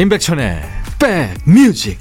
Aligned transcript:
임백천의 0.00 0.62
백뮤직. 1.00 1.98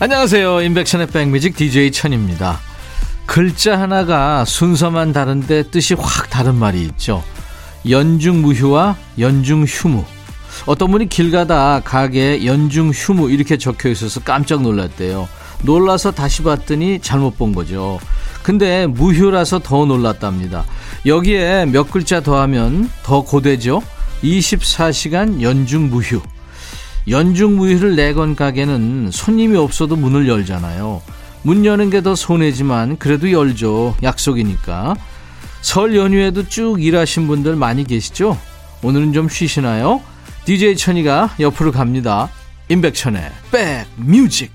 안녕하세요. 0.00 0.62
임백천의 0.62 1.06
백뮤직 1.06 1.54
DJ 1.54 1.92
천입니다. 1.92 2.58
글자 3.24 3.78
하나가 3.78 4.44
순서만 4.44 5.12
다른데 5.12 5.70
뜻이 5.70 5.94
확 5.94 6.28
다른 6.28 6.56
말이 6.56 6.82
있죠 6.82 7.22
연중무휴와 7.88 8.96
연중휴무. 9.18 10.04
어떤 10.66 10.90
분이 10.90 11.08
길 11.08 11.30
가다 11.30 11.80
가게에 11.80 12.44
연중휴무 12.44 13.30
이렇게 13.30 13.56
적혀 13.56 13.88
있어서 13.88 14.20
깜짝 14.20 14.62
놀랐대요. 14.62 15.28
놀라서 15.62 16.10
다시 16.10 16.42
봤더니 16.42 17.00
잘못 17.00 17.38
본 17.38 17.54
거죠. 17.54 17.98
근데 18.42 18.86
무휴라서 18.86 19.60
더 19.60 19.84
놀랐답니다. 19.86 20.64
여기에 21.06 21.66
몇 21.66 21.90
글자 21.90 22.20
더하면 22.20 22.90
더 23.02 23.22
고되죠? 23.22 23.82
24시간 24.22 25.40
연중무휴. 25.40 26.20
연중무휴를 27.08 27.96
내건 27.96 28.36
가게는 28.36 29.10
손님이 29.12 29.56
없어도 29.56 29.96
문을 29.96 30.28
열잖아요. 30.28 31.02
문 31.42 31.64
여는 31.64 31.90
게 31.90 32.00
더 32.02 32.14
손해지만 32.14 32.98
그래도 32.98 33.30
열죠. 33.32 33.96
약속이니까. 34.02 34.94
설 35.62 35.96
연휴에도 35.96 36.46
쭉 36.48 36.82
일하신 36.82 37.28
분들 37.28 37.56
많이 37.56 37.84
계시죠? 37.84 38.36
오늘은 38.82 39.12
좀 39.12 39.28
쉬시나요? 39.28 40.02
DJ 40.44 40.76
천이가 40.76 41.36
옆으로 41.38 41.70
갑니다. 41.70 42.28
임백천의 42.68 43.30
백뮤직 43.96 44.52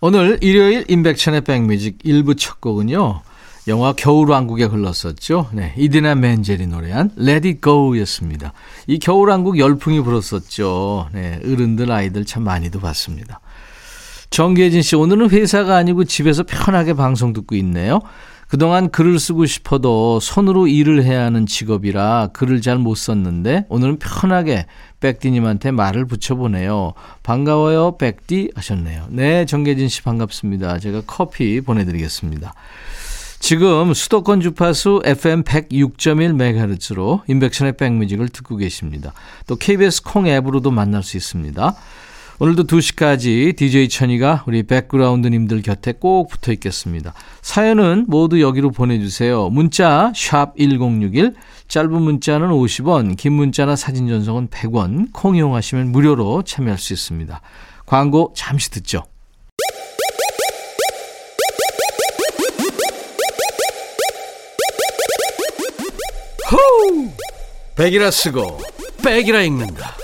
오늘 0.00 0.38
일요일 0.42 0.84
임백천의 0.88 1.42
백뮤직 1.42 1.98
1부 1.98 2.36
첫 2.36 2.60
곡은요. 2.60 3.22
영화 3.68 3.92
겨울왕국에 3.92 4.64
흘렀었죠. 4.64 5.48
네, 5.52 5.72
이디나 5.76 6.14
맨젤이 6.14 6.66
노래한 6.66 7.12
Let 7.18 7.48
It 7.48 7.60
Go였습니다. 7.60 8.52
이 8.86 8.98
겨울왕국 8.98 9.58
열풍이 9.58 10.00
불었었죠. 10.02 11.08
네, 11.12 11.40
어른들 11.44 11.90
아이들 11.90 12.24
참 12.24 12.44
많이도 12.44 12.80
봤습니다. 12.80 13.40
정계진 14.30 14.82
씨, 14.82 14.96
오늘은 14.96 15.30
회사가 15.30 15.76
아니고 15.76 16.04
집에서 16.04 16.42
편하게 16.42 16.94
방송 16.94 17.32
듣고 17.32 17.54
있네요. 17.56 18.00
그동안 18.48 18.90
글을 18.90 19.18
쓰고 19.18 19.46
싶어도 19.46 20.20
손으로 20.20 20.68
일을 20.68 21.02
해야 21.02 21.24
하는 21.24 21.46
직업이라 21.46 22.28
글을 22.32 22.60
잘 22.60 22.78
못 22.78 22.94
썼는데 22.94 23.66
오늘은 23.68 23.98
편하게 23.98 24.66
백디님한테 25.00 25.72
말을 25.72 26.06
붙여보네요. 26.06 26.92
반가워요, 27.24 27.96
백디 27.96 28.52
하셨네요. 28.54 29.06
네, 29.10 29.46
정계진 29.46 29.88
씨 29.88 30.02
반갑습니다. 30.02 30.78
제가 30.78 31.02
커피 31.06 31.60
보내드리겠습니다. 31.60 32.54
지금 33.40 33.92
수도권 33.92 34.40
주파수 34.40 35.02
FM 35.04 35.42
106.1MHz로 35.42 37.22
인백션의 37.28 37.76
백뮤직을 37.76 38.28
듣고 38.28 38.56
계십니다. 38.56 39.12
또 39.46 39.56
KBS 39.56 40.02
콩 40.02 40.26
앱으로도 40.26 40.70
만날 40.70 41.02
수 41.02 41.16
있습니다. 41.16 41.74
오늘도 42.38 42.64
2시까지 42.64 43.56
DJ 43.56 43.88
천이가 43.88 44.44
우리 44.46 44.62
백그라운드님들 44.62 45.62
곁에 45.62 45.92
꼭 45.92 46.28
붙어 46.28 46.52
있겠습니다. 46.52 47.14
사연은 47.40 48.04
모두 48.08 48.42
여기로 48.42 48.72
보내주세요. 48.72 49.48
문자 49.48 50.12
1061, 50.14 51.32
짧은 51.66 51.90
문자는 51.90 52.48
50원, 52.48 53.16
긴 53.16 53.32
문자나 53.32 53.74
사진 53.74 54.06
전송은 54.08 54.48
100원, 54.48 55.14
콩 55.14 55.34
이용하시면 55.34 55.92
무료로 55.92 56.42
참여할 56.42 56.78
수 56.78 56.92
있습니다. 56.92 57.40
광고 57.86 58.34
잠시 58.36 58.70
듣죠. 58.70 59.04
호우! 66.52 67.08
백이라 67.76 68.10
쓰고 68.10 68.58
백이라 69.02 69.40
읽는다. 69.40 69.96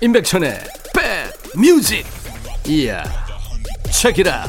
임백천의 0.00 0.81
뮤직. 1.56 2.04
이야 2.66 3.02
체키라 3.90 4.44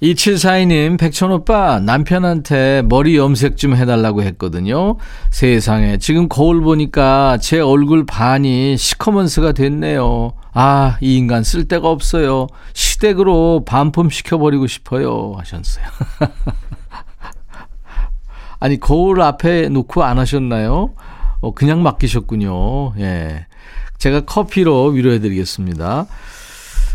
이칠사이님 0.00 0.98
백천오빠 0.98 1.80
남편한테 1.80 2.82
머리 2.84 3.16
염색 3.16 3.56
좀 3.56 3.74
해달라고 3.74 4.22
했거든요. 4.22 4.96
세상에 5.30 5.96
지금 5.98 6.28
거울 6.28 6.60
보니까 6.60 7.38
제 7.38 7.60
얼굴 7.60 8.04
반이 8.04 8.76
시커먼스가 8.76 9.52
됐네요. 9.52 10.32
아 10.52 10.96
이 11.00 11.16
인간 11.16 11.42
쓸데가 11.44 11.88
없어요. 11.88 12.46
시댁으로 12.74 13.64
반품 13.66 14.10
시켜버리고 14.10 14.66
싶어요. 14.66 15.34
하셨어요. 15.38 15.84
아니 18.60 18.80
거울 18.80 19.20
앞에 19.20 19.68
놓고 19.68 20.02
안 20.02 20.18
하셨나요? 20.18 20.94
어, 21.46 21.52
그냥 21.54 21.82
맡기셨군요. 21.82 22.94
예. 22.98 23.46
제가 23.98 24.22
커피로 24.22 24.86
위로해드리겠습니다. 24.86 26.06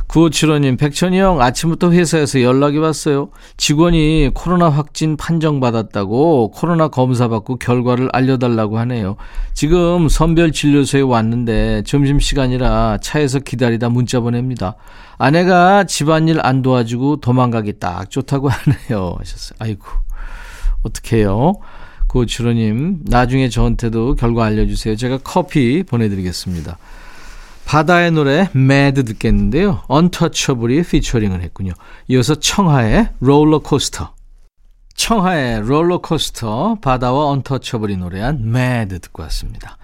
9575님, 0.10 0.78
백천이 0.78 1.18
형, 1.18 1.42
아침부터 1.42 1.94
회사에서 1.94 2.42
연락이 2.42 2.78
왔어요. 2.78 3.30
직원이 3.56 4.30
코로나 4.34 4.68
확진 4.68 5.16
판정받았다고 5.16 6.52
코로나 6.52 6.90
검사받고 6.90 7.56
결과를 7.60 8.10
알려달라고 8.12 8.78
하네요. 8.80 9.16
지금 9.54 10.10
선별진료소에 10.10 11.00
왔는데 11.00 11.84
점심시간이라 11.86 12.98
차에서 13.02 13.40
기다리다 13.40 13.88
문자 13.88 14.20
보냅니다. 14.20 14.76
아내가 15.18 15.86
집안일 15.86 16.42
안 16.44 16.62
도와주고 16.62 17.22
도망가기 17.22 17.80
딱 17.80 18.10
좋다고 18.10 18.50
하네요. 18.90 19.16
하셨어요. 19.18 19.56
아이고, 19.60 19.86
어떡해요. 20.84 21.54
고추로님, 22.12 23.04
나중에 23.06 23.48
저한테도 23.48 24.16
결과 24.16 24.44
알려주세요. 24.44 24.98
제가 24.98 25.20
커피 25.24 25.82
보내드리겠습니다. 25.84 26.78
바다의 27.64 28.12
노래 28.12 28.50
Mad 28.52 29.06
듣겠는데요. 29.06 29.84
언터처블이 29.88 30.84
피처링을 30.84 31.42
했군요. 31.42 31.72
이어서 32.10 32.36
청하의 32.36 33.12
롤러코스터. 33.22 34.14
청하의 34.94 35.62
롤러코스터, 35.62 36.80
바다와 36.82 37.28
언터처블이 37.28 37.96
노래한 37.96 38.52
Mad 38.52 39.00
듣고 39.00 39.24
왔습니다. 39.24 39.78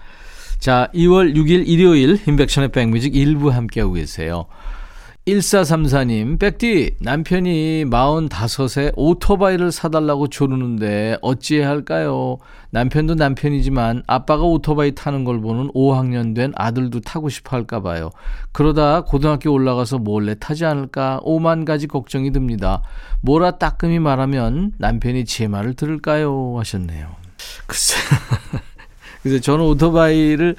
자, 0.58 0.90
2월 0.94 1.34
6일 1.34 1.66
일요일 1.66 2.20
인백션의 2.28 2.72
백뮤직 2.72 3.16
일부 3.16 3.48
함께하고 3.50 3.94
계세요. 3.94 4.44
1434님, 5.28 6.38
백디, 6.38 6.96
남편이 7.00 7.84
45에 7.84 8.92
오토바이를 8.96 9.70
사달라고 9.72 10.28
조르는데 10.28 11.18
어찌해야 11.20 11.68
할까요? 11.68 12.38
남편도 12.70 13.14
남편이지만 13.16 14.04
아빠가 14.06 14.44
오토바이 14.44 14.94
타는 14.94 15.24
걸 15.24 15.40
보는 15.42 15.70
5학년 15.74 16.34
된 16.34 16.52
아들도 16.56 17.00
타고 17.00 17.28
싶어 17.28 17.56
할까 17.56 17.80
봐요. 17.82 18.10
그러다 18.52 19.02
고등학교 19.02 19.52
올라가서 19.52 19.98
몰래 19.98 20.34
타지 20.34 20.64
않을까 20.64 21.20
오만 21.22 21.66
가지 21.66 21.86
걱정이 21.86 22.32
듭니다. 22.32 22.82
뭐라 23.20 23.52
따끔히 23.58 23.98
말하면 23.98 24.72
남편이 24.78 25.26
제 25.26 25.46
말을 25.46 25.74
들을까요? 25.74 26.54
하셨네요. 26.58 27.06
글쎄. 27.66 27.96
그래서 29.22 29.40
저는 29.40 29.62
오토바이를, 29.66 30.56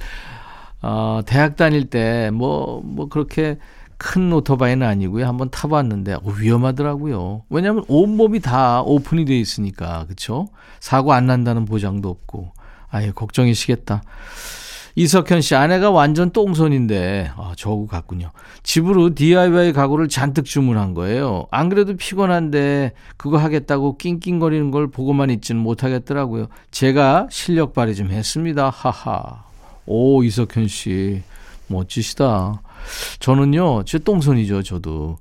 어, 0.84 1.22
대학 1.26 1.56
다닐 1.56 1.90
때 1.90 2.30
뭐, 2.32 2.82
뭐 2.84 3.10
그렇게 3.10 3.58
큰 4.00 4.31
오토바이는 4.31 4.88
아니고요. 4.88 5.28
한번 5.28 5.50
타봤는데 5.51 6.13
어, 6.13 6.22
위험하더라고요. 6.40 7.44
왜냐하면 7.50 7.84
온몸이 7.88 8.40
다 8.40 8.81
오픈이 8.81 9.25
돼 9.25 9.38
있으니까 9.38 10.06
그렇죠. 10.06 10.48
사고 10.80 11.13
안 11.13 11.28
난다는 11.28 11.66
보장도 11.66 12.10
없고 12.10 12.54
아예 12.90 13.12
걱정이시겠다. 13.12 14.01
이석현 14.96 15.42
씨 15.42 15.54
아내가 15.56 15.92
완전 15.92 16.31
똥손인데 16.31 17.31
아, 17.36 17.54
저하고 17.57 17.88
같군요. 17.88 18.31
집으로 18.63 19.13
DIY 19.13 19.74
가구를 19.74 20.07
잔뜩 20.07 20.45
주문한 20.45 20.94
거예요. 20.94 21.48
안 21.52 21.68
그래도 21.69 21.95
피곤한데 21.95 22.94
그거 23.18 23.38
하겠다고 23.38 23.98
낑낑거리는 23.98 24.72
걸 24.72 24.88
보고만 24.88 25.30
있지는 25.30 25.62
못하겠더라고요. 25.62 26.48
제가 26.72 27.28
실력 27.30 27.74
발휘 27.74 27.95
좀 27.95 28.12
했습니다. 28.12 28.69
하하. 28.69 29.44
오 29.86 30.24
이석현 30.24 30.69
씨 30.69 31.22
멋지시다. 31.68 32.62
저는요, 33.20 33.84
제 33.86 34.00
똥손이죠, 34.00 34.64
저도. 34.64 35.18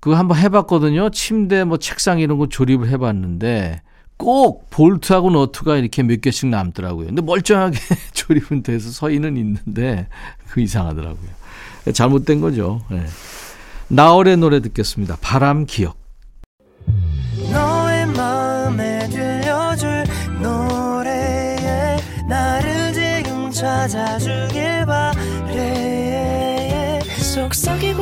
그거 0.00 0.16
한번 0.16 0.38
해봤거든요. 0.38 1.10
침대 1.10 1.64
뭐 1.64 1.78
책상 1.78 2.20
이런 2.20 2.38
거 2.38 2.48
조립을 2.48 2.88
해봤는데 2.88 3.82
꼭 4.16 4.70
볼트하고 4.70 5.30
너트가 5.30 5.76
이렇게 5.76 6.02
몇 6.02 6.20
개씩 6.20 6.48
남더라고요. 6.48 7.08
근데 7.08 7.22
멀쩡하게 7.22 7.78
조립은 8.14 8.62
돼서 8.62 8.90
서있는 8.90 9.36
있는데 9.36 10.08
그 10.48 10.60
이상하더라고요. 10.60 11.30
잘못된 11.92 12.40
거죠. 12.40 12.82
네. 12.90 13.04
나월의 13.88 14.36
노래 14.36 14.60
듣겠습니다. 14.60 15.16
바람 15.20 15.66
기억. 15.66 15.96
찾아줄 23.56 24.45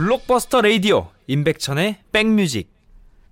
블록버스터 0.00 0.62
레이디오 0.62 1.08
임백천의 1.26 1.96
백뮤직 2.10 2.70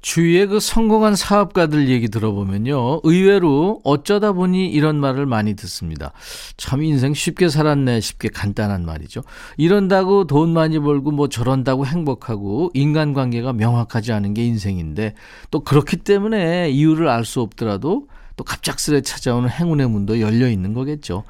주위에 0.02 0.44
그 0.44 0.60
성공한 0.60 1.16
사업가들 1.16 1.88
얘기 1.88 2.10
들어보면요. 2.10 3.00
의외로 3.04 3.80
어쩌다 3.84 4.32
보니 4.32 4.70
이런 4.70 5.00
말을 5.00 5.24
많이 5.24 5.54
듣습니다. 5.54 6.12
참 6.58 6.82
인생 6.82 7.14
쉽게 7.14 7.48
살았네. 7.48 8.00
쉽게 8.00 8.28
간단한 8.28 8.84
말이죠. 8.84 9.22
이런다고 9.56 10.26
돈 10.26 10.52
많이 10.52 10.78
벌고 10.78 11.10
뭐 11.10 11.30
저런다고 11.30 11.86
행복하고 11.86 12.70
인간관계가 12.74 13.54
명확하지 13.54 14.12
않은 14.12 14.34
게 14.34 14.44
인생인데 14.44 15.14
또 15.50 15.60
그렇기 15.60 15.96
때문에 15.96 16.68
이유를 16.68 17.08
알 17.08 17.24
수 17.24 17.40
없더라도 17.40 18.08
또 18.36 18.44
갑작스레 18.44 19.00
찾아오는 19.00 19.48
행운의 19.48 19.88
문도 19.88 20.20
열려 20.20 20.50
있는 20.50 20.74
거겠죠. 20.74 21.24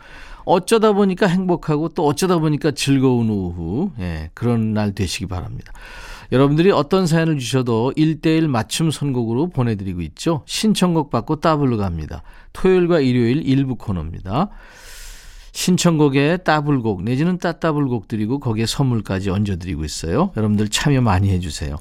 어쩌다 0.49 0.93
보니까 0.93 1.27
행복하고 1.27 1.91
또 1.91 2.07
어쩌다 2.07 2.39
보니까 2.39 2.71
즐거운 2.71 3.31
오후. 3.31 3.91
예, 4.01 4.31
그런 4.35 4.73
날 4.73 4.95
되시기 4.95 5.27
바랍니다. 5.27 5.73
여러분들이 6.31 6.71
어떤 6.71 7.07
사연을 7.07 7.39
주셔도 7.39 7.93
1대1 7.97 8.49
맞춤 8.49 8.91
선곡으로 8.91 9.49
보내드리고 9.49 10.03
있죠. 10.03 10.43
신청곡 10.47 11.11
받고 11.11 11.37
따블로 11.37 11.79
갑니다. 11.79 12.23
토요일과 12.53 13.01
일요일 13.01 13.47
일부 13.47 13.77
코너입니다. 13.77 14.51
신청곡에 15.53 16.39
따블곡 16.39 17.03
내지는 17.03 17.39
따따블곡 17.39 18.07
드리고 18.07 18.39
거기에 18.39 18.67
선물까지 18.67 19.31
얹어드리고 19.31 19.85
있어요. 19.85 20.31
여러분들 20.37 20.69
참여 20.69 21.01
많이 21.01 21.31
해주세요. 21.31 21.77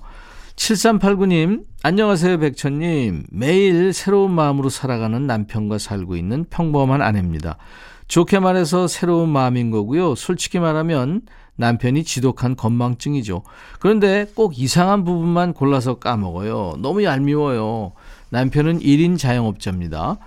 7389님, 0.55 1.63
안녕하세요, 1.83 2.39
백천님. 2.39 3.25
매일 3.29 3.93
새로운 3.93 4.31
마음으로 4.31 4.69
살아가는 4.69 5.27
남편과 5.27 5.77
살고 5.77 6.15
있는 6.15 6.45
평범한 6.49 7.03
아내입니다. 7.03 7.57
좋게 8.07 8.39
말해서 8.39 8.87
새로운 8.87 9.29
마음인 9.29 9.71
거고요. 9.71 10.15
솔직히 10.15 10.59
말하면 10.59 11.21
남편이 11.57 12.03
지독한 12.03 12.55
건망증이죠. 12.55 13.43
그런데 13.79 14.27
꼭 14.33 14.57
이상한 14.57 15.03
부분만 15.03 15.53
골라서 15.53 15.95
까먹어요. 15.95 16.75
너무 16.79 17.03
얄미워요. 17.03 17.93
남편은 18.29 18.79
1인 18.79 19.17
자영업자입니다. 19.17 20.17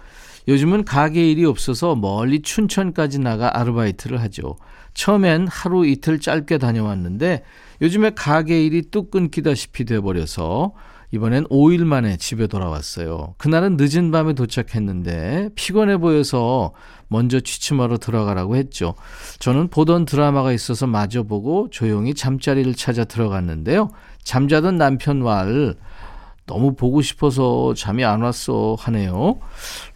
요즘은 0.48 0.84
가게 0.84 1.30
일이 1.30 1.44
없어서 1.44 1.94
멀리 1.94 2.42
춘천까지 2.42 3.20
나가 3.20 3.58
아르바이트를 3.58 4.20
하죠. 4.22 4.56
처음엔 4.94 5.46
하루 5.46 5.86
이틀 5.86 6.18
짧게 6.18 6.58
다녀왔는데 6.58 7.44
요즘에 7.80 8.10
가게 8.10 8.64
일이 8.64 8.82
뚝 8.90 9.10
끊기다시피 9.10 9.84
돼버려서 9.84 10.72
이번엔 11.12 11.44
5일 11.44 11.84
만에 11.84 12.16
집에 12.16 12.46
돌아왔어요. 12.46 13.34
그날은 13.36 13.76
늦은 13.78 14.10
밤에 14.10 14.32
도착했는데 14.34 15.50
피곤해 15.56 15.96
보여서 15.96 16.72
먼저 17.08 17.40
취침하러 17.40 17.98
들어가라고 17.98 18.56
했죠. 18.56 18.94
저는 19.40 19.68
보던 19.68 20.04
드라마가 20.04 20.52
있어서 20.52 20.86
마저 20.86 21.24
보고 21.24 21.68
조용히 21.70 22.14
잠자리를 22.14 22.72
찾아 22.74 23.04
들어갔는데요. 23.04 23.90
잠자던 24.22 24.78
남편 24.78 25.22
말 25.22 25.74
너무 26.46 26.74
보고 26.74 27.02
싶어서 27.02 27.74
잠이 27.74 28.04
안 28.04 28.22
왔어 28.22 28.76
하네요. 28.78 29.40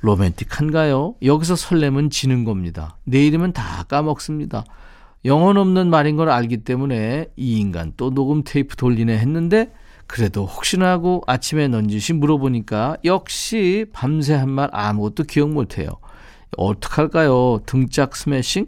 로맨틱한가요? 0.01 1.17
여기서 1.23 1.57
설렘은 1.57 2.11
지는 2.11 2.45
겁니다. 2.45 2.97
내일이면 3.05 3.53
다 3.53 3.85
까먹습니다. 3.85 4.65
영혼 5.25 5.57
없는 5.57 5.89
말인 5.91 6.17
걸 6.17 6.29
알기 6.29 6.59
때문에 6.59 7.27
이 7.37 7.59
인간 7.59 7.93
또 7.97 8.11
녹음 8.11 8.43
테이프 8.45 8.77
돌리네 8.77 9.17
했는데 9.19 9.73
그래도 10.07 10.45
혹시나 10.47 10.91
하고 10.91 11.23
아침에 11.27 11.69
넌지시 11.69 12.13
물어보니까 12.15 12.99
역시 13.05 13.87
밤새 13.93 14.35
한 14.35 14.49
말 14.51 14.69
아무것도 14.73 15.25
기억 15.25 15.51
못해요. 15.51 15.89
어떡할까요? 16.57 17.61
등짝 17.67 18.15
스매싱? 18.15 18.67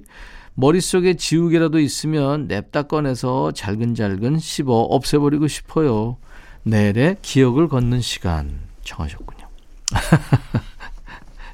머릿속에 0.54 1.14
지우개라도 1.14 1.78
있으면 1.80 2.46
냅다 2.48 2.82
꺼내서 2.84 3.52
잘근잘근 3.52 4.38
씹어 4.38 4.72
없애버리고 4.72 5.46
싶어요. 5.48 6.16
내일의 6.64 7.18
기억을 7.22 7.68
걷는 7.68 8.00
시간 8.00 8.58
정하셨군요. 8.82 9.46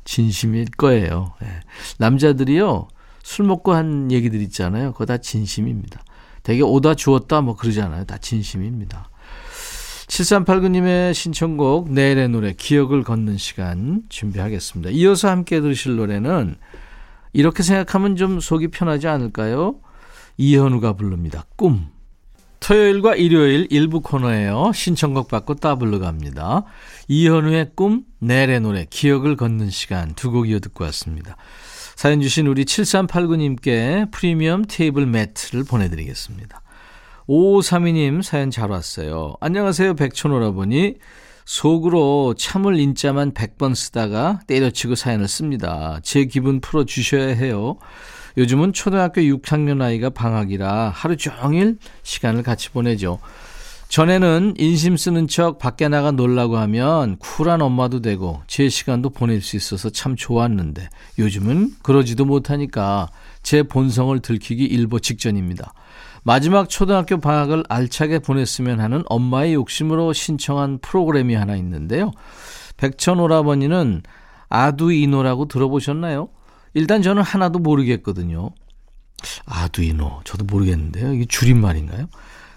진심일 0.05 0.67
거예요. 0.77 1.35
네. 1.41 1.49
남자들이요, 1.99 2.89
술 3.23 3.47
먹고 3.47 3.73
한 3.75 4.11
얘기들 4.11 4.41
있잖아요. 4.43 4.93
그거 4.93 5.07
다 5.07 5.19
진심입니다. 5.19 6.03
되게 6.43 6.63
오다 6.63 6.95
주었다 6.95 7.41
뭐 7.41 7.55
그러잖아요. 7.57 8.05
다 8.05 8.19
진심입니다. 8.19 9.09
7389님의 10.07 11.15
신청곡 11.15 11.91
내일의 11.93 12.29
노래 12.29 12.53
기억을 12.53 13.03
걷는 13.03 13.39
시간 13.39 14.03
준비하겠습니다. 14.09 14.91
이어서 14.91 15.29
함께 15.31 15.61
들으실 15.61 15.97
노래는 15.97 16.57
이렇게 17.33 17.63
생각하면 17.63 18.17
좀 18.17 18.41
속이 18.41 18.69
편하지 18.69 19.09
않을까요? 19.09 19.77
이현우가 20.37 20.95
부릅니다. 20.95 21.45
꿈. 21.57 21.87
토요일과 22.61 23.17
일요일 23.17 23.67
일부 23.71 24.01
코너예요. 24.01 24.71
신청곡 24.73 25.29
받고 25.29 25.57
따블로 25.57 25.99
갑니다. 25.99 26.63
이현우의 27.09 27.73
꿈, 27.75 28.05
내일의 28.21 28.61
노래, 28.61 28.87
기억을 28.89 29.37
걷는 29.37 29.71
시간 29.71 30.15
두 30.15 30.31
곡 30.31 30.49
이어 30.49 30.61
듣고 30.61 30.85
왔습니다. 30.85 31.37
사연 31.97 32.21
주신 32.21 32.47
우리 32.47 32.65
7389님께 32.65 34.11
프리미엄 34.13 34.65
테이블 34.67 35.07
매트를 35.07 35.65
보내드리겠습니다. 35.65 36.62
5532님 37.29 38.23
사연 38.23 38.51
잘 38.51 38.71
왔어요. 38.71 39.35
안녕하세요. 39.41 39.95
백촌오라버니. 39.95 40.95
속으로 41.45 42.35
참을 42.35 42.79
인자만 42.79 43.33
100번 43.33 43.75
쓰다가 43.75 44.41
때려치고 44.47 44.95
사연을 44.95 45.29
씁니다. 45.29 45.99
제 46.03 46.25
기분 46.25 46.61
풀어주셔야 46.61 47.35
해요. 47.35 47.77
요즘은 48.37 48.73
초등학교 48.73 49.21
6학년 49.21 49.83
아이가 49.83 50.11
방학이라 50.11 50.91
하루 50.91 51.17
종일 51.17 51.79
시간을 52.03 52.43
같이 52.43 52.71
보내죠. 52.71 53.19
전에는 53.89 54.55
인심 54.57 54.97
쓰는 54.97 55.29
척 55.29 55.59
밖에 55.59 55.89
나가 55.89 56.13
놀라고 56.13 56.57
하면 56.57 57.19
쿨한 57.19 57.61
엄마도 57.61 58.01
되고 58.01 58.41
제 58.47 58.71
시간도 58.71 59.11
보낼 59.11 59.43
수 59.43 59.57
있어서 59.57 59.91
참 59.91 60.17
좋았는데 60.17 60.89
요즘은 61.19 61.73
그러지도 61.83 62.25
못하니까 62.25 63.11
제 63.43 63.63
본성을 63.63 64.19
들키기 64.21 64.65
일보 64.65 65.01
직전입니다. 65.01 65.75
마지막 66.25 66.69
초등학교 66.69 67.19
방학을 67.19 67.65
알차게 67.69 68.21
보냈으면 68.21 68.81
하는 68.81 69.03
엄마의 69.07 69.55
욕심으로 69.55 70.13
신청한 70.13 70.79
프로그램이 70.79 71.35
하나 71.35 71.57
있는데요. 71.57 72.13
백천 72.77 73.19
오라버니는 73.19 74.03
아두이노라고 74.49 75.47
들어보셨나요? 75.49 76.29
일단 76.75 77.03
저는 77.03 77.23
하나도 77.23 77.59
모르겠거든요. 77.59 78.51
아두이노 79.47 80.21
저도 80.25 80.45
모르겠는데요. 80.45 81.13
이게 81.13 81.25
줄임말인가요? 81.25 82.07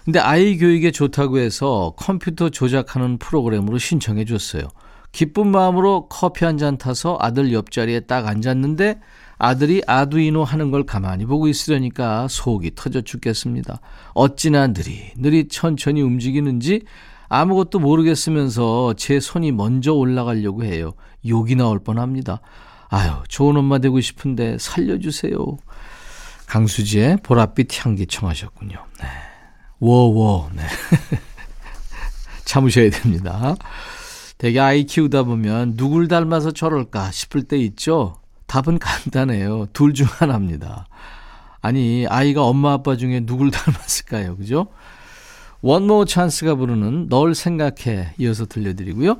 근데 0.04 0.20
아이 0.20 0.56
교육에 0.56 0.92
좋다고 0.92 1.38
해서 1.38 1.94
컴퓨터 1.96 2.48
조작하는 2.48 3.18
프로그램으로 3.18 3.78
신청해 3.78 4.24
줬어요. 4.24 4.68
기쁜 5.10 5.48
마음으로 5.48 6.08
커피 6.08 6.44
한 6.44 6.58
잔 6.58 6.78
타서 6.78 7.18
아들 7.20 7.52
옆자리에 7.52 8.00
딱 8.00 8.26
앉았는데 8.28 9.00
아들이 9.38 9.82
아두이노 9.86 10.44
하는 10.44 10.70
걸 10.70 10.84
가만히 10.84 11.26
보고 11.26 11.48
있으려니까 11.48 12.26
속이 12.28 12.72
터져 12.74 13.02
죽겠습니다. 13.02 13.80
어찌나 14.14 14.68
느리 14.68 15.12
느리 15.16 15.48
천천히 15.48 16.00
움직이는지 16.00 16.82
아무것도 17.28 17.78
모르겠으면서 17.80 18.94
제 18.96 19.20
손이 19.20 19.52
먼저 19.52 19.92
올라가려고 19.92 20.64
해요. 20.64 20.94
욕이 21.26 21.54
나올 21.54 21.78
뻔합니다. 21.80 22.40
아유 22.88 23.10
좋은 23.28 23.56
엄마 23.56 23.78
되고 23.78 24.00
싶은데 24.00 24.56
살려주세요. 24.58 25.34
강수지의 26.46 27.18
보랏빛 27.18 27.84
향기 27.84 28.06
청하셨군요. 28.06 28.76
네. 29.00 29.06
워워 29.80 30.48
네. 30.54 30.62
참으셔야 32.46 32.90
됩니다. 32.90 33.56
되게 34.38 34.60
아이 34.60 34.84
키우다 34.84 35.24
보면 35.24 35.74
누굴 35.76 36.08
닮아서 36.08 36.52
저럴까 36.52 37.10
싶을 37.10 37.42
때 37.42 37.58
있죠. 37.58 38.20
답은 38.46 38.78
간단해요. 38.78 39.66
둘 39.72 39.92
중 39.92 40.06
하나입니다. 40.10 40.86
아니, 41.60 42.06
아이가 42.08 42.44
엄마 42.44 42.72
아빠 42.72 42.96
중에 42.96 43.20
누굴 43.20 43.50
닮았을까요? 43.52 44.36
그죠? 44.36 44.68
원모 45.62 46.04
찬스가 46.04 46.54
부르는 46.54 47.08
널 47.08 47.34
생각해 47.34 48.14
이어서 48.18 48.46
들려드리고요. 48.46 49.16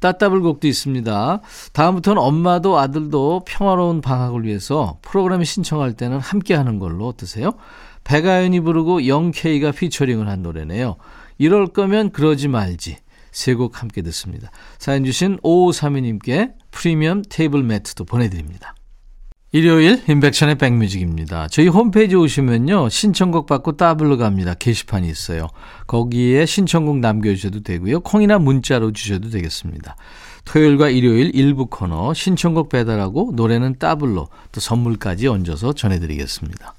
따따블 0.00 0.40
곡도 0.40 0.66
있습니다. 0.66 1.40
다음부터는 1.72 2.20
엄마도 2.20 2.78
아들도 2.78 3.42
평화로운 3.46 4.00
방학을 4.00 4.44
위해서 4.44 4.98
프로그램 5.02 5.44
신청할 5.44 5.94
때는 5.94 6.18
함께 6.18 6.54
하는 6.54 6.78
걸로 6.78 7.06
어떠세요? 7.06 7.52
백아연이 8.02 8.60
부르고 8.60 9.06
영케이가 9.06 9.70
피처링을 9.72 10.28
한 10.28 10.42
노래네요. 10.42 10.96
이럴 11.38 11.68
거면 11.68 12.10
그러지 12.10 12.48
말지. 12.48 12.98
세 13.32 13.54
곡 13.54 13.80
함께 13.82 14.02
듣습니다. 14.02 14.50
사연 14.78 15.04
주신 15.04 15.38
5532님께 15.38 16.52
프리미엄 16.74 17.22
테이블 17.28 17.62
매트도 17.62 18.04
보내드립니다. 18.04 18.74
일요일 19.52 20.02
임백천의 20.08 20.56
백뮤직입니다. 20.56 21.46
저희 21.46 21.68
홈페이지 21.68 22.16
오시면요. 22.16 22.88
신청곡 22.88 23.46
받고 23.46 23.76
따블로 23.76 24.16
갑니다. 24.16 24.54
게시판이 24.54 25.08
있어요. 25.08 25.46
거기에 25.86 26.44
신청곡 26.44 26.98
남겨주셔도 26.98 27.62
되고요. 27.62 28.00
콩이나 28.00 28.40
문자로 28.40 28.90
주셔도 28.90 29.30
되겠습니다. 29.30 29.94
토요일과 30.44 30.88
일요일 30.88 31.30
일부 31.34 31.66
코너 31.66 32.12
신청곡 32.12 32.68
배달하고 32.68 33.30
노래는 33.36 33.78
따블로 33.78 34.26
또 34.50 34.60
선물까지 34.60 35.28
얹어서 35.28 35.72
전해드리겠습니다. 35.74 36.73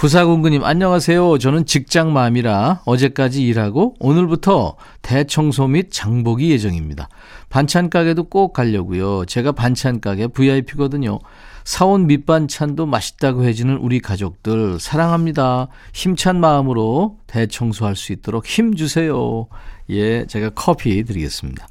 구사공구님 0.00 0.64
안녕하세요. 0.64 1.36
저는 1.36 1.66
직장맘이라 1.66 2.84
어제까지 2.86 3.46
일하고 3.46 3.96
오늘부터 4.00 4.76
대청소 5.02 5.66
및 5.66 5.88
장보기 5.90 6.50
예정입니다. 6.52 7.10
반찬 7.50 7.90
가게도 7.90 8.30
꼭 8.30 8.54
가려고요. 8.54 9.26
제가 9.26 9.52
반찬 9.52 10.00
가게 10.00 10.26
VIP거든요. 10.26 11.18
사온 11.64 12.06
밑반찬도 12.06 12.86
맛있다고 12.86 13.44
해주는 13.44 13.76
우리 13.76 14.00
가족들 14.00 14.80
사랑합니다. 14.80 15.68
힘찬 15.92 16.40
마음으로 16.40 17.18
대청소할 17.26 17.94
수 17.94 18.14
있도록 18.14 18.46
힘 18.46 18.76
주세요. 18.76 19.48
예, 19.90 20.24
제가 20.24 20.48
커피 20.54 21.04
드리겠습니다. 21.04 21.68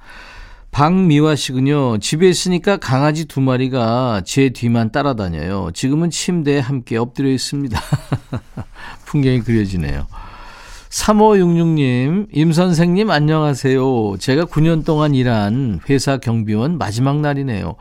박미화 0.72 1.36
씨군요. 1.36 1.98
집에 1.98 2.30
있으니까 2.30 2.78
강아지 2.78 3.26
두 3.26 3.42
마리가 3.42 4.22
제 4.26 4.50
뒤만 4.50 4.92
따라다녀요. 4.92 5.72
지금은 5.74 6.10
침대에 6.10 6.60
함께 6.60 6.98
엎드려 6.98 7.30
있습니다. 7.30 7.80
풍경이 9.06 9.42
그려지네요. 9.42 10.08
3566님, 10.90 12.28
임 12.32 12.52
선생님 12.52 13.10
안녕하세요. 13.10 14.18
제가 14.20 14.46
9년 14.46 14.86
동안 14.86 15.14
일한 15.16 15.80
회사 15.90 16.18
경비원 16.18 16.78
마지막 16.78 17.20
날이네요. 17.20 17.76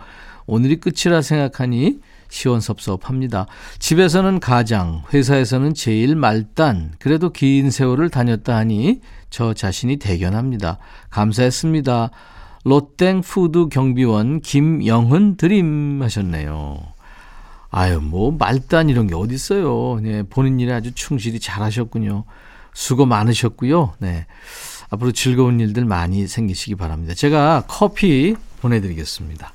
오늘이 0.47 0.77
끝이라 0.77 1.23
생각하니 1.23 2.01
시원섭섭합니다. 2.29 3.47
집에서는 3.79 4.41
가장, 4.41 5.03
회사에서는 5.13 5.75
제일 5.75 6.17
말단, 6.17 6.95
그래도 6.99 7.31
긴 7.31 7.71
세월을 7.71 8.11
다녔다 8.11 8.57
하니 8.57 9.01
저 9.31 9.55
자신이 9.55 9.97
대견합니다. 9.97 10.79
감사했습니다. 11.11 12.11
롯땡 12.65 13.23
푸드 13.23 13.69
경비원 13.69 14.41
김영은 14.41 15.37
드림 15.37 16.03
하셨네요. 16.03 16.79
아유, 17.71 18.01
뭐, 18.01 18.31
말단 18.33 18.89
이런 18.89 19.07
게 19.07 19.15
어딨어요. 19.15 20.01
네, 20.03 20.23
본인 20.23 20.59
일에 20.59 20.73
아주 20.73 20.93
충실히 20.95 21.39
잘 21.39 21.63
하셨군요. 21.63 22.25
수고 22.73 23.07
많으셨고요. 23.07 23.95
네. 23.99 24.27
앞으로 24.91 25.13
즐거운 25.13 25.61
일들 25.61 25.85
많이 25.85 26.27
생기시기 26.27 26.77
바랍니다. 26.77 27.15
제가 27.15 27.65
커피 27.67 28.37
보내드리겠습니다. 28.61 29.53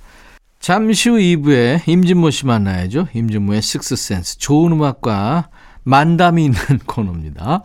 잠시 0.60 1.10
후 1.10 1.18
2부에 1.18 1.88
임진모 1.88 2.30
씨 2.30 2.46
만나야죠. 2.46 3.08
임진모의 3.14 3.62
식스센스. 3.62 4.38
좋은 4.38 4.72
음악과 4.72 5.50
만담이 5.84 6.46
있는 6.46 6.58
코너입니다. 6.86 7.64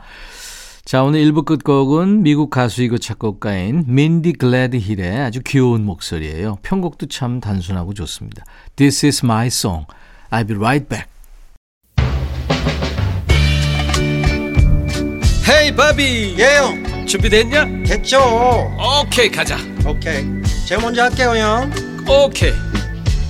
자, 0.88 1.02
오늘 1.02 1.20
1부 1.20 1.44
끝곡은 1.44 2.22
미국 2.22 2.48
가수이고 2.48 2.96
작곡가인 2.96 3.84
민디 3.86 4.32
글래드 4.32 4.78
힐의 4.78 5.18
아주 5.18 5.40
귀여운 5.44 5.84
목소리예요. 5.84 6.56
편곡도 6.62 7.08
참 7.08 7.40
단순하고 7.40 7.92
좋습니다. 7.92 8.42
This 8.76 9.04
is 9.04 9.22
my 9.22 9.48
song. 9.48 9.84
I'll 10.30 10.48
be 10.48 10.56
right 10.56 10.88
back. 10.88 11.10
헤이 15.46 15.76
바비 15.76 16.36
예영 16.38 17.06
준비됐냐? 17.06 17.66
됐죠 17.84 18.18
오케이 19.02 19.30
가자 19.30 19.58
오케이 19.86 20.24
제가 20.66 20.80
먼저 20.80 21.02
할게요 21.02 21.36
형 21.36 21.70
오케이 22.08 22.52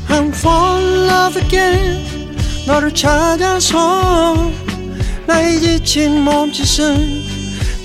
I'm 0.07 0.29
fall 0.29 0.81
in 0.81 1.11
love 1.11 1.43
again 1.43 2.37
너를 2.69 2.95
찾아서 2.95 4.49
나의 5.27 5.59
지친 5.59 6.23
몸짓은 6.23 7.18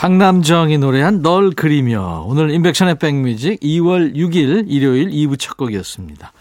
박남정이 0.00 0.78
노래한 0.78 1.20
널 1.20 1.50
그리며 1.50 2.24
오늘 2.26 2.50
인백션의 2.52 2.98
백뮤직 2.98 3.60
2월 3.60 4.14
6일 4.14 4.64
일요일 4.66 5.10
2부 5.10 5.38
첫 5.38 5.58
곡이었습니다. 5.58 6.32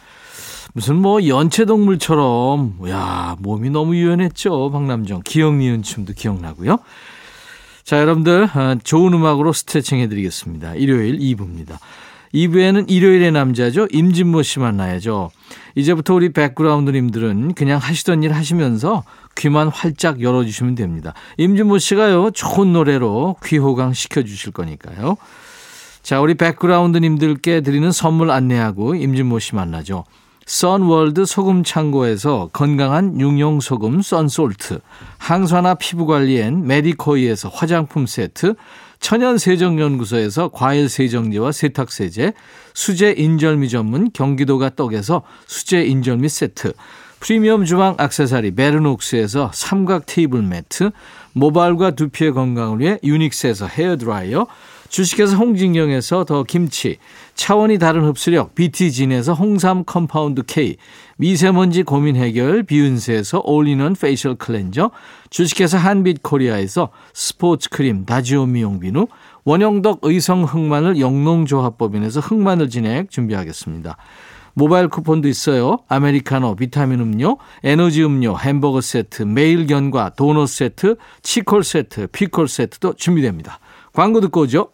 무슨 0.73 0.95
뭐 0.95 1.27
연체동물처럼 1.27 2.77
야 2.87 3.35
몸이 3.39 3.69
너무 3.69 3.97
유연했죠 3.97 4.71
박남정 4.71 5.23
기억 5.25 5.55
니은 5.55 5.83
춤도 5.83 6.13
기억나고요. 6.13 6.77
자 7.83 7.99
여러분들 7.99 8.43
어, 8.45 8.75
좋은 8.81 9.13
음악으로 9.13 9.51
스트레칭 9.51 9.99
해드리겠습니다. 9.99 10.75
일요일 10.75 11.19
2부입니다. 11.19 11.79
2부에는 12.33 12.89
일요일의 12.89 13.33
남자죠. 13.33 13.87
임진모 13.91 14.41
씨 14.41 14.59
만나야죠. 14.59 15.31
이제부터 15.75 16.13
우리 16.13 16.31
백그라운드님들은 16.31 17.55
그냥 17.55 17.77
하시던 17.77 18.23
일 18.23 18.31
하시면서 18.31 19.03
귀만 19.35 19.69
활짝 19.69 20.21
열어주시면 20.21 20.75
됩니다. 20.75 21.13
임진모 21.37 21.77
씨가요, 21.77 22.31
좋은 22.31 22.73
노래로 22.73 23.37
귀 23.45 23.57
호강 23.57 23.93
시켜주실 23.93 24.51
거니까요. 24.51 25.17
자, 26.01 26.21
우리 26.21 26.33
백그라운드님들께 26.35 27.61
드리는 27.61 27.91
선물 27.91 28.31
안내하고 28.31 28.95
임진모 28.95 29.39
씨 29.39 29.55
만나죠. 29.55 30.05
선월드 30.45 31.25
소금 31.25 31.63
창고에서 31.63 32.49
건강한 32.51 33.21
육용 33.21 33.59
소금 33.59 34.01
썬솔트, 34.01 34.79
항산화 35.19 35.75
피부 35.75 36.07
관리엔 36.07 36.65
메디코이에서 36.65 37.49
화장품 37.49 38.07
세트, 38.07 38.55
천연 38.99 39.37
세정연구소에서 39.37 40.49
과일 40.49 40.89
세정제와 40.89 41.51
세탁 41.51 41.91
세제, 41.91 42.33
수제 42.73 43.13
인절미 43.17 43.69
전문 43.69 44.09
경기도가 44.11 44.71
떡에서 44.75 45.21
수제 45.45 45.83
인절미 45.83 46.27
세트, 46.27 46.73
프리미엄 47.19 47.65
주방 47.65 47.95
악세사리 47.97 48.51
베르녹스에서 48.55 49.51
삼각 49.53 50.05
테이블 50.05 50.41
매트, 50.41 50.91
모발과 51.33 51.91
두피의 51.91 52.31
건강을 52.31 52.79
위해 52.79 52.97
유닉스에서 53.03 53.67
헤어 53.67 53.97
드라이어, 53.97 54.47
주식회사 54.87 55.35
홍진경에서 55.35 56.23
더 56.23 56.43
김치, 56.43 56.97
차원이 57.35 57.77
다른 57.77 58.05
흡수력 58.05 58.55
BT진에서 58.55 59.33
홍삼 59.33 59.83
compound 59.83 60.43
K, 60.47 60.77
미세먼지 61.17 61.83
고민 61.83 62.15
해결 62.15 62.63
비윤세에서 62.63 63.41
올인원 63.43 63.93
페이셜 63.93 64.35
클렌저, 64.35 64.89
주식회사 65.29 65.77
한빛코리아에서 65.77 66.89
스포츠 67.13 67.69
크림 67.69 68.05
다지오 68.05 68.45
미용 68.47 68.79
비누, 68.79 69.07
원형덕 69.43 69.99
의성 70.03 70.43
흑마늘 70.45 70.99
영농조합법인에서 70.99 72.21
흑마늘 72.21 72.69
진액 72.69 73.11
준비하겠습니다. 73.11 73.97
모바일 74.53 74.87
쿠폰도 74.87 75.27
있어요. 75.27 75.79
아메리카노, 75.87 76.55
비타민 76.55 76.99
음료, 76.99 77.37
에너지 77.63 78.03
음료, 78.03 78.37
햄버거 78.37 78.81
세트, 78.81 79.23
매일 79.23 79.67
견과, 79.67 80.11
도넛 80.15 80.47
세트, 80.47 80.95
치콜 81.21 81.63
세트, 81.63 82.07
피콜 82.07 82.47
세트도 82.47 82.93
준비됩니다. 82.93 83.59
광고 83.93 84.21
듣고 84.21 84.41
오죠. 84.41 84.71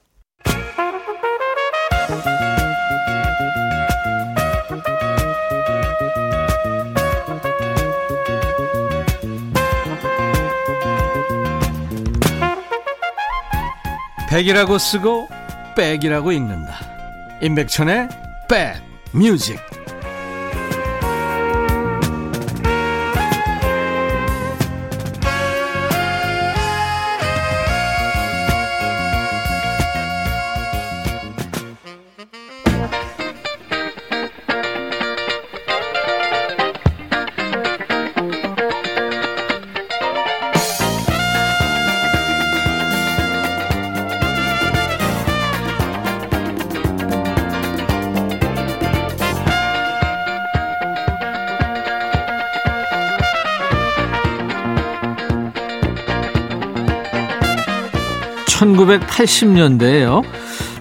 백이라고 14.29 14.77
쓰고 14.77 15.29
백이라고 15.77 16.33
읽는다. 16.33 16.73
임백천의 17.41 18.09
백 18.49 18.94
뮤 19.15 19.37
1980년대에요. 59.15 60.23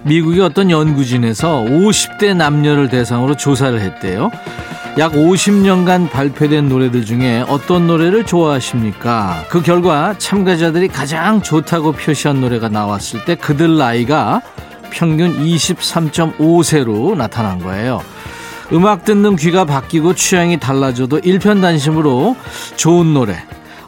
미국의 0.03 0.41
어떤 0.41 0.69
연구진에서 0.69 1.65
50대 1.67 2.35
남녀를 2.35 2.89
대상으로 2.89 3.35
조사를 3.35 3.79
했대요. 3.79 4.31
약 4.97 5.13
50년간 5.13 6.09
발표된 6.09 6.69
노래들 6.69 7.05
중에 7.05 7.43
어떤 7.47 7.87
노래를 7.87 8.25
좋아하십니까? 8.25 9.43
그 9.49 9.61
결과 9.61 10.15
참가자들이 10.17 10.87
가장 10.87 11.41
좋다고 11.41 11.93
표시한 11.93 12.39
노래가 12.39 12.69
나왔을 12.69 13.25
때 13.25 13.35
그들 13.35 13.77
나이가 13.77 14.41
평균 14.91 15.37
23.5세로 15.37 17.15
나타난 17.15 17.59
거예요. 17.59 18.01
음악 18.71 19.03
듣는 19.03 19.35
귀가 19.35 19.65
바뀌고 19.65 20.15
취향이 20.15 20.59
달라져도 20.59 21.19
일편단심으로 21.19 22.37
좋은 22.77 23.13
노래, 23.13 23.37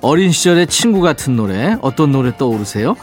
어린 0.02 0.32
시절의 0.32 0.68
친구 0.68 1.00
같은 1.02 1.36
노래, 1.36 1.78
어떤 1.82 2.12
노래 2.12 2.36
떠오르세요? 2.38 2.96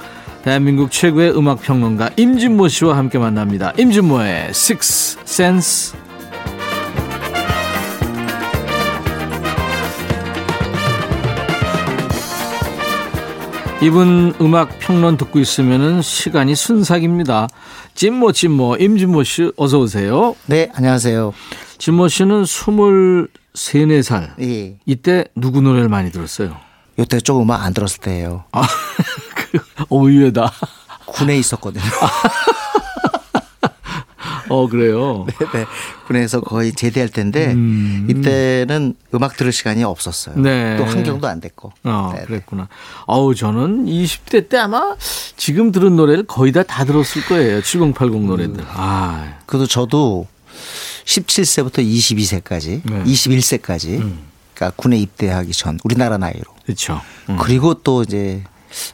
대한민국 0.45 0.91
최고의 0.91 1.35
음악 1.39 1.63
평론가 1.63 2.11
임진모 2.19 2.69
씨와 2.69 2.99
함께 2.99 3.17
만납니다. 3.19 3.73
임진모의 3.79 4.49
Six 4.51 5.21
Sense. 5.23 5.99
이분 13.81 14.35
음악 14.39 14.79
평론 14.81 15.17
듣고 15.17 15.39
있으면 15.39 16.03
시간이 16.03 16.55
순삭입니다. 16.55 17.49
찐모 17.95 18.33
찐모 18.33 18.77
임진모 18.77 19.23
씨 19.23 19.51
어서 19.57 19.79
오세요. 19.79 20.37
네, 20.45 20.71
안녕하세요. 20.75 21.33
진모 21.79 22.09
씨는 22.09 22.43
23, 22.43 23.29
4살. 23.55 24.43
예. 24.43 24.77
이때 24.85 25.25
누구 25.35 25.63
노래를 25.63 25.89
많이 25.89 26.13
들었어요? 26.13 26.55
요때 26.99 27.21
조금 27.21 27.43
음악 27.45 27.65
안 27.65 27.73
들었을 27.73 28.01
때예요. 28.01 28.45
아, 28.53 28.63
그, 28.63 29.24
의외다. 29.91 30.53
군에 31.07 31.37
있었거든요. 31.39 31.85
어, 34.49 34.69
그래요? 34.69 35.27
네, 35.41 35.47
네. 35.53 35.67
군에서 36.07 36.41
거의 36.41 36.73
제대할 36.73 37.09
텐데, 37.09 37.53
음. 37.53 38.07
이때는 38.11 38.95
음악 39.15 39.37
들을 39.37 39.53
시간이 39.53 39.85
없었어요. 39.85 40.37
네. 40.39 40.77
또 40.77 40.85
환경도 40.85 41.27
안 41.27 41.41
됐고. 41.41 41.73
어, 41.85 42.11
네, 42.13 42.21
네. 42.21 42.27
그랬구나. 42.27 42.69
어우, 43.07 43.35
저는 43.35 43.87
20대 43.87 44.49
때 44.49 44.59
아마 44.59 44.97
지금 45.37 45.73
들은 45.73 45.97
노래를 45.97 46.25
거의 46.25 46.53
다 46.53 46.63
다 46.63 46.85
들었을 46.85 47.25
거예요. 47.27 47.63
7080 47.63 48.23
노래들. 48.27 48.61
음. 48.61 48.67
아, 48.75 49.39
그래도 49.47 49.67
저도 49.67 50.27
17세부터 51.07 51.79
22세까지, 51.79 52.83
네. 52.85 53.05
21세까지, 53.05 54.01
음. 54.01 54.19
그러니까 54.55 54.77
군에 54.77 54.99
입대하기 54.99 55.53
전, 55.53 55.79
우리나라 55.85 56.19
나이로. 56.19 56.45
그렇죠. 56.65 57.01
음. 57.29 57.37
그리고 57.41 57.75
또 57.75 58.03
이제 58.03 58.43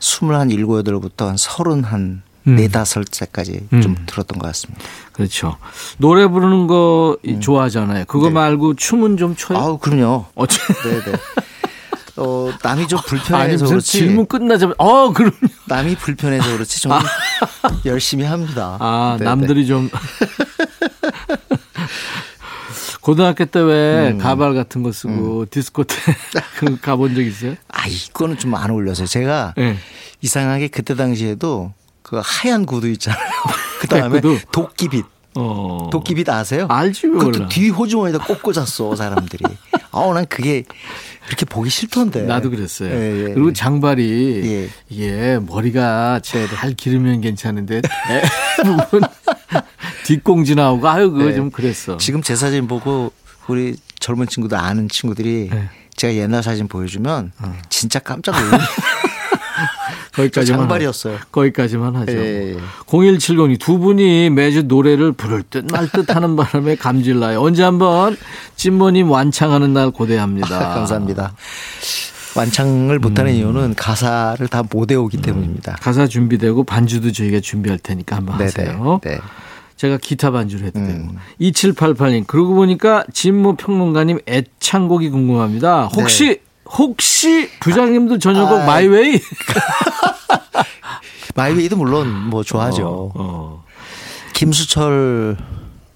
21, 0.00 0.48
7, 0.48 0.84
8부터 0.84 1.26
한 1.26 1.36
30, 1.36 1.84
한 1.90 2.22
음. 2.46 2.56
4, 2.56 2.82
5세까지 2.82 3.62
음. 3.72 3.82
좀 3.82 3.96
들었던 4.06 4.38
것 4.38 4.46
같습니다. 4.48 4.82
그렇죠. 5.12 5.56
노래 5.98 6.26
부르는 6.26 6.66
거 6.66 7.16
좋아하잖아요. 7.40 8.04
그거 8.06 8.28
네. 8.28 8.34
말고 8.34 8.74
춤은 8.74 9.16
좀 9.16 9.36
춰요? 9.36 9.58
아우, 9.58 9.78
그럼요. 9.78 10.26
어째 10.34 10.58
네네. 10.82 11.18
어, 12.16 12.50
남이 12.62 12.86
좀 12.86 12.98
아니 12.98 13.06
불편해서 13.08 13.64
무슨 13.64 13.76
그렇지. 13.76 13.92
질문 13.92 14.26
끝나자마자 14.26 14.74
어 14.78 15.12
그럼요. 15.12 15.32
남이 15.66 15.96
불편해서 15.96 16.52
그렇지 16.52 16.82
저는 16.82 16.96
열심히 17.86 18.24
합니다. 18.24 18.76
아 18.78 19.16
네네. 19.18 19.30
남들이 19.30 19.66
좀 19.66 19.88
고등학교 23.10 23.44
때왜 23.44 24.12
음. 24.12 24.18
가발 24.18 24.54
같은 24.54 24.84
거 24.84 24.92
쓰고 24.92 25.46
디스코테 25.50 25.96
그 26.58 26.78
가본 26.80 27.16
적 27.16 27.22
있어요? 27.22 27.56
아 27.68 27.88
이거는 27.88 28.38
좀 28.38 28.54
안 28.54 28.70
어울려서요. 28.70 29.08
제가 29.08 29.54
네. 29.56 29.76
이상하게 30.20 30.68
그때 30.68 30.94
당시에도 30.94 31.72
그 32.02 32.20
하얀 32.22 32.66
구두 32.66 32.86
있잖아요. 32.90 33.20
그 33.80 33.88
다음에? 33.88 34.20
도끼빗. 34.52 35.04
어. 35.36 35.88
도끼빗 35.90 36.28
아세요? 36.28 36.66
알지, 36.68 37.06
왜 37.08 37.12
그것도. 37.18 37.48
뒤 37.48 37.68
호주머니에다 37.70 38.24
꽂고 38.24 38.52
잤어 38.52 38.94
사람들이. 38.94 39.44
아우 39.92 40.14
난 40.14 40.24
그게 40.26 40.62
그렇게 41.26 41.44
보기 41.46 41.68
싫던데. 41.68 42.22
나도 42.22 42.50
그랬어요. 42.50 42.90
예, 42.90 43.28
예. 43.28 43.34
그리고 43.34 43.52
장발이 43.52 44.42
예. 44.44 44.68
이게 44.88 45.38
머리가 45.44 46.20
잘 46.22 46.74
기르면 46.74 47.22
괜찮은데 47.22 47.78
에, 47.78 48.22
부분 48.64 49.02
뒷공지 50.14 50.56
나오고 50.56 50.88
아유 50.88 51.12
그거 51.12 51.26
네. 51.26 51.34
좀 51.36 51.50
그랬어. 51.52 51.96
지금 51.98 52.20
제 52.20 52.34
사진 52.34 52.66
보고 52.66 53.12
우리 53.46 53.76
젊은 54.00 54.26
친구들 54.26 54.56
아는 54.58 54.88
친구들이 54.88 55.50
네. 55.52 55.68
제가 55.94 56.14
옛날 56.14 56.42
사진 56.42 56.66
보여주면 56.66 57.30
진짜 57.68 58.00
깜짝 58.00 58.32
놀라요. 58.32 58.60
거기까지만 60.14 60.60
장발이었어요. 60.62 61.14
하- 61.16 61.24
거기까지만 61.30 61.94
하죠. 61.96 62.12
예, 62.12 62.54
예. 62.54 62.56
0170이 62.86 63.60
두 63.60 63.78
분이 63.78 64.30
매주 64.30 64.64
노래를 64.64 65.12
부를 65.12 65.44
듯 65.48 65.64
말 65.70 65.88
듯 65.88 66.14
하는 66.14 66.34
바람에 66.34 66.74
감질나요. 66.74 67.40
언제 67.40 67.62
한번 67.62 68.16
찐모님 68.56 69.08
완창하는 69.10 69.72
날 69.72 69.90
고대합니다. 69.92 70.56
아, 70.56 70.74
감사합니다. 70.74 71.32
완창을 72.34 72.98
못하는 72.98 73.34
이유는 73.34 73.74
가사를 73.76 74.46
다 74.48 74.62
못 74.70 74.90
외우기 74.90 75.18
때문입니다. 75.18 75.76
가사 75.80 76.06
준비되고 76.08 76.64
반주도 76.64 77.12
저희가 77.12 77.38
준비할 77.40 77.78
테니까 77.78 78.16
한번 78.16 78.40
하세요. 78.40 79.00
네. 79.04 79.18
제가 79.80 79.96
기타 79.96 80.30
반주를 80.30 80.66
해도 80.66 80.78
되고. 80.78 80.92
음. 80.92 81.16
2788님. 81.40 82.26
그러고 82.26 82.54
보니까 82.54 83.02
진모 83.14 83.56
평론가님 83.56 84.18
애창곡이 84.28 85.08
궁금합니다. 85.08 85.86
혹시 85.96 86.42
혹시 86.66 87.48
부장님도 87.60 88.18
전혀곡 88.18 88.60
아, 88.60 88.66
My 88.66 88.84
Way? 88.84 89.18
My 91.34 91.46
Way도 91.46 91.76
물론 91.76 92.28
뭐 92.28 92.42
좋아하죠. 92.42 93.12
어. 93.14 93.64
김수철, 94.34 95.38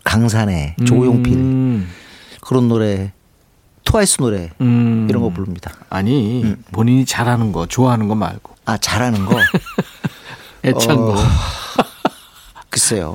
강산에 0.03 0.77
조용필 0.87 1.35
음, 1.35 1.91
그런 2.41 2.69
노래, 2.69 3.13
트와이스 3.85 4.17
노래 4.23 4.51
음. 4.63 5.09
이런 5.11 5.23
거 5.23 5.29
부릅니다. 5.29 5.73
아니 5.91 6.43
음. 6.43 6.65
본인이 6.73 7.05
잘하는 7.05 7.53
거 7.53 7.67
좋아하는 7.67 8.09
거 8.09 8.15
말고 8.15 8.55
아 8.65 8.79
잘하는 8.79 9.27
거 9.27 9.39
애창곡 10.65 11.19
어. 11.19 11.23
글쎄요. 12.71 13.15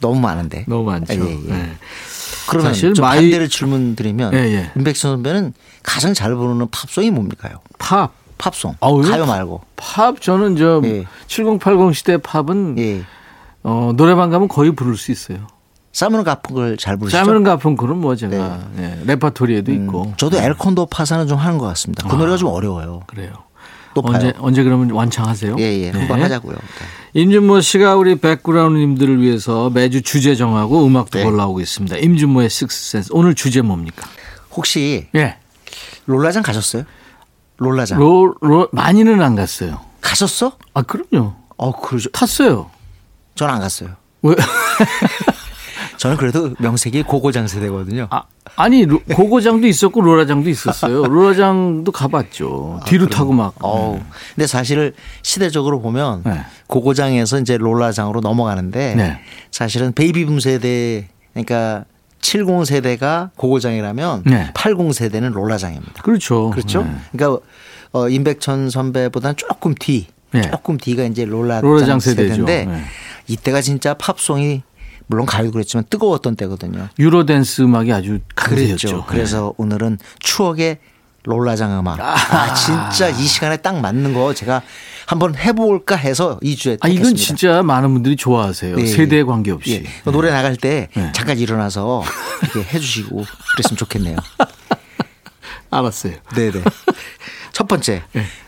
너무 0.00 0.20
많은데. 0.20 0.64
너무 0.68 0.84
많죠. 0.84 1.14
예, 1.14 1.18
예. 1.18 1.52
네. 1.52 1.72
그러면 2.48 2.72
사실 2.72 2.94
좀 2.94 3.04
마이- 3.04 3.20
반대를 3.20 3.48
질문 3.48 3.96
드리면 3.96 4.32
예, 4.34 4.38
예. 4.38 4.70
임백천 4.76 5.12
선배는 5.12 5.52
가장 5.82 6.14
잘 6.14 6.34
부르는 6.34 6.68
팝송이 6.70 7.10
뭡니까요? 7.10 7.56
팝. 7.78 8.12
팝송. 8.38 8.74
아, 8.80 8.88
왜? 8.88 9.08
가요 9.08 9.24
말고. 9.26 9.62
팝 9.76 10.20
저는 10.20 10.56
저 10.56 10.80
예. 10.84 11.04
7080 11.26 11.94
시대 11.94 12.16
팝은 12.18 12.76
예. 12.78 13.02
어, 13.62 13.92
노래방 13.96 14.30
가면 14.30 14.48
거의 14.48 14.72
부를 14.72 14.96
수 14.96 15.10
있어요. 15.10 15.46
사이먼 15.92 16.24
가펑클을 16.24 16.76
잘 16.76 16.98
부르시죠? 16.98 17.24
사이먼 17.24 17.42
가펑클은 17.42 17.96
뭐 17.96 18.14
제가 18.14 18.60
예, 18.78 19.00
레파토리에도 19.06 19.72
있고 19.72 20.02
음, 20.02 20.12
저도 20.18 20.36
El 20.36 20.48
Condor 20.48 20.86
Pasa는 20.86 21.26
좀 21.26 21.38
하는 21.38 21.56
것 21.56 21.64
같습니다. 21.68 22.06
그 22.06 22.14
아. 22.14 22.18
노래가 22.18 22.36
좀 22.36 22.50
어려워요. 22.50 23.00
그래요. 23.06 23.32
높아요. 23.94 24.14
언제 24.16 24.32
언제 24.38 24.62
그러면 24.62 24.90
완창하세요? 24.90 25.56
예, 25.58 25.62
예. 25.62 25.90
한번 25.90 26.18
네. 26.18 26.24
하자고요. 26.24 26.52
네. 26.54 26.86
임준모 27.16 27.62
씨가 27.62 27.96
우리 27.96 28.16
백그라운드님들을 28.16 29.22
위해서 29.22 29.70
매주 29.70 30.02
주제 30.02 30.34
정하고 30.34 30.86
음악도 30.86 31.18
네. 31.18 31.24
골라오고 31.24 31.62
있습니다. 31.62 31.96
임준모의 31.96 32.50
식스센스. 32.50 33.08
오늘 33.10 33.34
주제 33.34 33.62
뭡니까? 33.62 34.06
혹시 34.54 35.08
예. 35.14 35.38
롤라장 36.04 36.42
가셨어요? 36.42 36.84
롤라장. 37.56 37.98
로, 37.98 38.34
로, 38.42 38.68
많이는 38.70 39.22
안 39.22 39.34
갔어요. 39.34 39.80
가셨어? 40.02 40.58
아, 40.74 40.82
그럼요. 40.82 41.32
어, 41.56 41.80
그러죠. 41.80 42.10
탔어요. 42.10 42.70
저는 43.34 43.54
안 43.54 43.60
갔어요. 43.60 43.96
왜? 44.20 44.36
저는 46.06 46.16
그래도 46.18 46.54
명색이 46.58 47.02
고고장 47.02 47.48
세대거든요. 47.48 48.06
아, 48.10 48.22
아니, 48.54 48.84
로- 48.84 49.00
고고장도 49.12 49.66
있었고 49.66 50.00
로라장도 50.00 50.48
있었어요. 50.48 51.02
로라장도 51.06 51.90
가봤죠. 51.90 52.80
뒤로 52.86 53.08
타고 53.08 53.32
막. 53.32 53.54
어우. 53.60 53.98
근데 54.34 54.46
사실 54.46 54.94
시대적으로 55.22 55.80
보면 55.80 56.22
네. 56.24 56.40
고고장에서 56.68 57.40
이제 57.40 57.56
롤라장으로 57.56 58.20
넘어가는데 58.20 58.94
네. 58.94 59.18
사실은 59.50 59.92
베이비붐 59.92 60.38
세대 60.40 61.08
그러니까 61.32 61.84
70 62.20 62.64
세대가 62.66 63.30
고고장이라면 63.36 64.22
네. 64.26 64.50
80 64.54 64.92
세대는 64.94 65.32
롤라장입니다. 65.32 66.02
그렇죠. 66.02 66.50
그렇죠? 66.50 66.84
네. 66.84 66.94
그러니까 67.12 67.40
어, 67.92 68.08
임백천 68.08 68.70
선배보다는 68.70 69.36
조금 69.36 69.74
뒤, 69.74 70.06
네. 70.32 70.42
조금 70.50 70.76
뒤가 70.76 71.02
이제 71.04 71.24
롤라장, 71.24 71.62
롤라장. 71.68 71.98
세대인데 72.00 72.64
네. 72.66 72.82
이때가 73.26 73.60
진짜 73.60 73.94
팝송이 73.94 74.62
물론 75.06 75.26
가요도 75.26 75.52
그랬지만 75.52 75.84
뜨거웠던 75.88 76.36
때거든요. 76.36 76.88
유로댄스 76.98 77.62
음악이 77.62 77.92
아주 77.92 78.18
강세였죠. 78.34 78.88
그랬죠. 78.88 79.04
그래서 79.06 79.54
오늘은 79.56 79.98
추억의 80.18 80.78
롤라장 81.24 81.78
음악. 81.78 81.98
아, 82.00 82.54
진짜 82.54 83.08
이 83.08 83.26
시간에 83.26 83.56
딱 83.56 83.80
맞는 83.80 84.14
거 84.14 84.32
제가 84.32 84.62
한번 85.06 85.34
해볼까 85.36 85.96
해서 85.96 86.38
이 86.40 86.54
주에 86.56 86.76
아, 86.80 86.88
이건 86.88 87.02
택했습니다. 87.14 87.26
진짜 87.26 87.62
많은 87.62 87.92
분들이 87.92 88.14
좋아하세요. 88.16 88.76
네. 88.76 88.86
세대에 88.86 89.24
관계없이. 89.24 89.72
예. 89.72 89.90
그 90.04 90.10
노래 90.10 90.30
나갈 90.30 90.56
때 90.56 90.88
네. 90.94 91.10
잠깐 91.12 91.38
일어나서 91.38 92.04
이렇게 92.42 92.62
해주시고 92.74 93.24
그랬으면 93.56 93.76
좋겠네요. 93.76 94.16
알았어요. 95.70 96.14
네네. 96.34 96.62
첫 97.56 97.68
번째, 97.68 98.02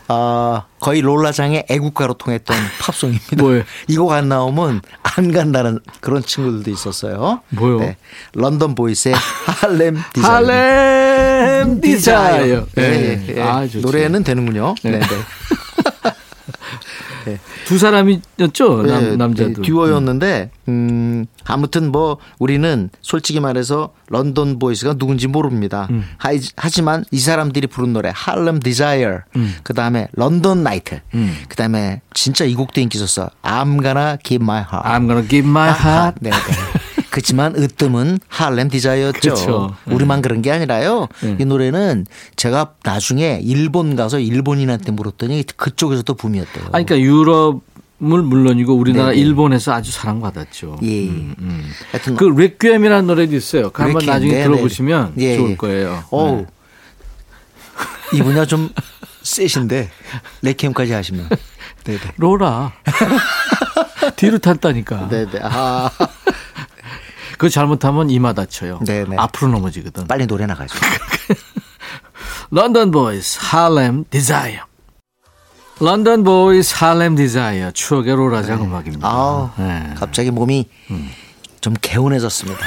어, 0.07 0.61
거의 0.79 1.01
롤라장의 1.01 1.65
애국가로 1.67 2.13
통했던 2.13 2.55
팝송입니다. 2.79 3.37
뭐예요? 3.37 3.63
이곡 3.89 4.11
안 4.11 4.29
나오면 4.29 4.81
안 5.01 5.31
간다는 5.31 5.79
그런 5.99 6.21
친구들도 6.21 6.69
있었어요. 6.69 7.41
뭐요? 7.49 7.95
런던 8.33 8.75
보이스의 8.75 9.15
Harlem 9.15 9.97
Desire. 10.13 10.35
Harlem 10.35 11.81
Desire. 11.81 12.67
예. 12.77 13.41
아. 13.41 13.67
노래는 13.81 14.23
되는군요. 14.23 14.75
네. 14.83 14.99
네, 17.25 17.31
네. 17.31 17.39
두 17.65 17.77
사람이었죠? 17.77 18.83
네, 18.83 19.15
남. 19.15 19.33
네, 19.33 19.53
듀오였는데 19.53 20.51
음 20.67 21.25
아무튼 21.45 21.91
뭐 21.91 22.17
우리는 22.37 22.89
솔직히 23.01 23.39
말해서 23.39 23.93
런던 24.07 24.59
보이스가 24.59 24.93
누군지 24.95 25.27
모릅니다. 25.27 25.87
음. 25.91 26.03
하, 26.17 26.29
하지만 26.55 27.05
이 27.11 27.19
사람들이 27.19 27.67
부른 27.67 27.93
노래 27.93 28.11
Harlem 28.13 28.59
Desire 28.59 29.19
그다음에 29.63 30.07
London 30.13 30.63
Nights 30.63 30.99
음. 31.13 31.35
그다음에 31.47 32.01
진짜 32.13 32.45
이 32.45 32.55
곡도 32.55 32.81
인기 32.81 32.97
있었어. 32.97 33.29
I'm 33.43 33.81
gonna 33.81 34.17
give 34.23 34.43
my 34.43 34.61
heart. 34.61 34.87
I'm 34.87 35.07
gonna 35.07 35.27
give 35.27 35.47
my 35.47 35.69
heart. 35.69 36.17
네, 36.21 36.31
네. 36.31 36.78
그렇지만 37.19 37.53
으뜸은 37.53 38.19
Harlem 38.29 38.69
Desire였죠. 38.69 39.19
그렇죠. 39.19 39.75
네. 39.83 39.93
우리만 39.93 40.21
그런 40.21 40.41
게 40.41 40.51
아니라요. 40.51 41.09
이 41.37 41.43
노래는 41.43 42.05
제가 42.37 42.75
나중에 42.83 43.41
일본 43.43 43.97
가서 43.97 44.19
일본인한테 44.19 44.93
물었더니 44.93 45.43
그쪽에서도 45.57 46.13
붐이었대요. 46.13 46.69
아니, 46.71 46.85
그러니까 46.85 46.99
유럽을 46.99 47.59
물론이고 47.99 48.73
우리나라 48.73 49.09
네네. 49.09 49.19
일본에서 49.21 49.73
아주 49.73 49.91
사랑받았죠. 49.91 50.79
예. 50.83 51.07
음. 51.09 51.69
하여튼 51.91 52.15
그 52.15 52.23
레퀴엠이라는 52.23 53.05
노래도 53.05 53.35
있어요. 53.35 53.69
그 53.71 53.83
한번 53.83 54.05
나중에 54.05 54.31
네네. 54.31 54.43
들어보시면 54.45 55.15
예, 55.17 55.35
좋을 55.35 55.51
예. 55.51 55.55
거예요. 55.57 56.05
어우. 56.11 56.37
네. 56.37 56.45
이 58.17 58.21
분야 58.23 58.45
좀 58.45 58.69
세신데 59.23 59.89
레퀴엠까지 60.41 60.93
하시면. 60.93 61.27
네네. 61.83 61.99
로라. 62.15 62.71
뒤로 64.15 64.37
탔다니까. 64.37 65.09
네네. 65.09 65.39
아, 65.43 65.89
그거 67.39 67.47
잘못하면 67.49 68.09
이마 68.09 68.33
다쳐요. 68.33 68.79
네네. 68.85 69.15
앞으로 69.17 69.49
넘어지거든. 69.53 70.07
빨리 70.07 70.27
노래 70.27 70.45
나가죠. 70.45 70.77
런던 72.51 72.91
보이스 72.91 73.39
Harlem 73.41 74.03
Desire. 74.09 74.59
런던 75.79 76.25
보이스 76.25 76.75
Harlem 76.75 77.15
Desire 77.15 77.71
추억의 77.71 78.13
로라장 78.13 78.61
음악입니다. 78.61 79.07
아우, 79.07 79.49
네. 79.57 79.93
갑자기 79.95 80.31
몸이 80.31 80.67
좀 81.61 81.73
개운해졌습니다. 81.81 82.59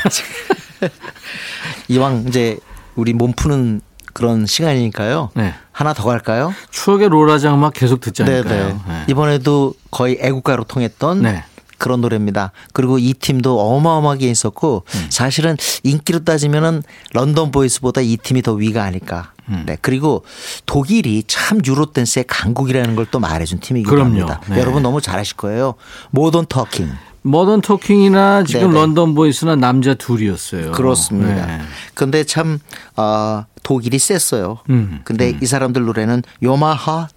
이왕 1.88 2.24
이제 2.28 2.56
우리 2.94 3.12
몸 3.12 3.34
푸는 3.34 3.82
그런 4.14 4.46
시간이니까요. 4.46 5.32
네. 5.34 5.52
하나 5.70 5.92
더 5.92 6.04
갈까요? 6.04 6.54
추억의 6.70 7.10
로라장 7.10 7.56
음악 7.58 7.74
계속 7.74 8.00
듣자니까요. 8.00 8.68
네네. 8.68 9.04
이번에도 9.08 9.74
거의 9.90 10.16
애국가로 10.18 10.64
통했던 10.64 11.20
네. 11.20 11.44
그런 11.82 12.00
노래입니다. 12.00 12.52
그리고 12.72 12.98
이 13.00 13.12
팀도 13.12 13.60
어마어마하게 13.60 14.30
있었고 14.30 14.84
음. 14.94 15.06
사실은 15.10 15.56
인기로 15.82 16.20
따지면은 16.24 16.84
런던 17.12 17.50
보이스보다 17.50 18.00
이 18.02 18.16
팀이 18.16 18.42
더 18.42 18.52
위가 18.52 18.84
아닐까. 18.84 19.32
음. 19.48 19.64
네. 19.66 19.76
그리고 19.82 20.24
독일이 20.64 21.24
참 21.26 21.60
유로 21.66 21.86
댄스의 21.86 22.24
강국이라는 22.28 22.94
걸 22.94 23.02
또 23.10 23.18
말해준 23.18 23.58
팀이기도 23.58 23.90
그럼요. 23.90 24.10
합니다. 24.20 24.40
네. 24.48 24.58
여러분 24.60 24.82
너무 24.84 25.00
잘하실 25.00 25.36
거예요. 25.36 25.74
모던 26.12 26.46
토킹. 26.48 26.88
모던 27.22 27.60
토킹이나 27.62 28.44
지금 28.44 28.68
네네. 28.68 28.74
런던 28.74 29.14
보이스나 29.16 29.56
남자 29.56 29.94
둘이었어요. 29.94 30.70
그렇습니다. 30.72 31.46
네. 31.46 31.60
근데 31.94 32.22
참 32.24 32.60
어, 32.96 33.44
독일이 33.64 33.98
셌어요. 33.98 34.58
음, 34.70 35.00
근데 35.04 35.36
이 35.42 35.46
사람들 35.46 35.82
노래는 35.84 36.22
요마하 36.44 37.08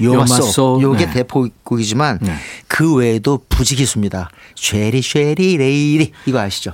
You're 0.00 0.36
My 0.36 0.48
Soul. 0.48 0.78
요게 0.82 1.06
네. 1.06 1.12
대표곡이지만 1.12 2.18
네. 2.22 2.34
그 2.68 2.94
외에도 2.94 3.40
부지기수입니다. 3.48 4.30
Cheri 4.56 5.02
Cheri 5.02 5.56
Lady 5.56 6.12
이거 6.26 6.38
아시죠? 6.40 6.72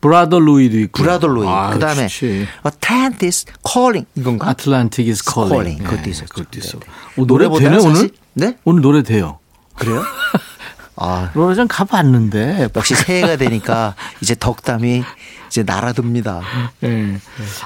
Brother 0.00 0.38
Louie도 0.38 0.78
있고. 0.80 1.02
Brother 1.02 1.26
Louie. 1.26 1.48
아, 1.48 1.70
그다음에 1.70 2.06
좋지. 2.06 2.46
Atlantis 2.64 3.46
Calling 3.66 4.06
이건가? 4.14 4.48
Atlantis 4.50 5.08
is 5.08 5.22
calling. 5.24 5.54
Calling. 5.78 5.82
그것도 5.84 6.02
네, 6.02 6.10
있었죠. 6.10 6.34
그것도 6.34 6.58
있어. 6.58 6.78
네, 6.78 6.86
네. 6.86 7.22
오, 7.22 7.26
노래 7.26 7.44
되네 7.48 7.54
노래보다는 7.58 7.80
오늘? 7.80 7.94
사실- 7.96 8.10
네? 8.34 8.56
오늘 8.64 8.82
노래 8.82 9.02
돼요. 9.02 9.38
그래요? 9.74 10.02
아, 10.96 11.30
로라장 11.34 11.68
가봤는데. 11.68 12.68
역시 12.74 12.94
새해가 12.94 13.36
되니까 13.36 13.94
이제 14.20 14.34
덕담이 14.38 15.02
이제 15.48 15.62
날아듭니다. 15.62 16.40
예. 16.84 17.18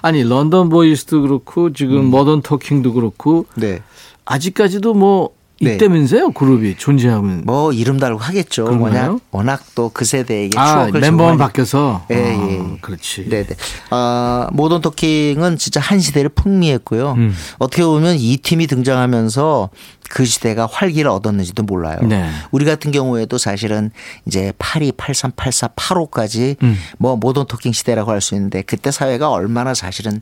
아니 0.02 0.22
런던 0.22 0.68
보이스도 0.68 1.22
그렇고 1.22 1.72
지금 1.72 2.04
모던 2.06 2.42
토킹도 2.42 2.92
그렇고 2.92 3.46
네. 3.54 3.82
아직까지도 4.24 4.94
뭐 4.94 5.30
네. 5.62 5.74
있다면서요 5.74 6.30
그룹이 6.32 6.76
존재하면. 6.76 7.42
뭐 7.44 7.72
이름 7.72 7.98
달고 7.98 8.18
하겠죠. 8.18 8.64
그런가요? 8.64 8.90
워낙 8.90 9.20
워낙 9.30 9.62
또 9.74 9.90
그 9.92 10.04
세대에게 10.04 10.58
아 10.58 10.72
추억을 10.84 11.00
멤버만 11.00 11.36
바뀌어서. 11.36 12.06
예, 12.10 12.14
아, 12.14 12.18
예. 12.48 12.78
그렇지. 12.80 13.28
네네. 13.28 13.48
아, 13.90 14.48
모던 14.52 14.80
토킹은 14.80 15.58
진짜 15.58 15.80
한 15.80 16.00
시대를 16.00 16.30
풍미했고요. 16.30 17.12
음. 17.12 17.34
어떻게 17.58 17.82
보면 17.84 18.16
이 18.18 18.36
팀이 18.38 18.66
등장하면서 18.68 19.70
그 20.12 20.24
시대가 20.24 20.66
활기를 20.66 21.08
얻었는지도 21.08 21.62
몰라요. 21.62 21.98
네. 22.02 22.28
우리 22.50 22.64
같은 22.64 22.90
경우에도 22.90 23.38
사실은 23.38 23.90
이제 24.26 24.52
82, 24.58 24.92
83, 24.96 25.30
84, 25.36 25.68
85까지 25.68 26.56
음. 26.62 26.76
뭐 26.98 27.14
모던 27.16 27.46
토킹 27.46 27.72
시대라고 27.72 28.10
할 28.10 28.20
수 28.20 28.34
있는데 28.34 28.62
그때 28.62 28.90
사회가 28.90 29.30
얼마나 29.30 29.72
사실은 29.72 30.20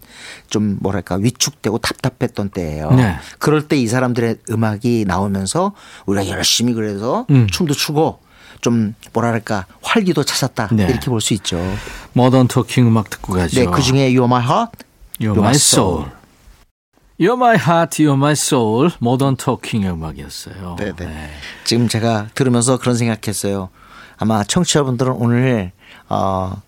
좀 0.50 0.76
뭐랄까 0.80 1.16
위축되고 1.16 1.78
답답했던 1.78 2.50
때예요. 2.50 2.90
네. 2.92 3.16
그럴 3.38 3.66
때 3.66 3.76
이 3.78 3.86
사람들의 3.86 4.36
음악이 4.50 5.04
나오 5.06 5.27
면서 5.30 5.72
우리가 6.06 6.28
열심히 6.28 6.72
그래서 6.74 7.26
음. 7.30 7.46
춤도 7.48 7.74
추고 7.74 8.20
좀 8.60 8.94
뭐랄까 9.12 9.66
활기도 9.82 10.24
찾았다 10.24 10.68
네. 10.72 10.86
이렇게 10.88 11.06
볼 11.10 11.20
수 11.20 11.32
있죠. 11.34 11.58
모던 12.14 12.48
토킹 12.48 12.86
음악 12.86 13.08
듣고 13.10 13.34
가죠. 13.34 13.60
네, 13.60 13.66
그 13.66 13.80
중에 13.82 14.10
You're 14.12 14.24
My 14.24 14.42
Heart, 14.42 14.72
You're 15.20 15.36
My 15.38 15.54
Soul. 15.54 16.06
You're 17.20 17.34
My 17.36 17.56
Heart, 17.56 18.02
You're 18.02 18.14
My 18.14 18.32
Soul. 18.32 18.90
모던 19.00 19.36
토킹의 19.36 19.90
음악이었어요. 19.90 20.76
네네. 20.78 21.30
지금 21.64 21.88
제가 21.88 22.28
들으면서 22.34 22.78
그런 22.78 22.96
생각했어요. 22.96 23.68
아마 24.16 24.42
청취자분들은 24.44 25.12
오늘 25.12 25.72
어 26.08 26.60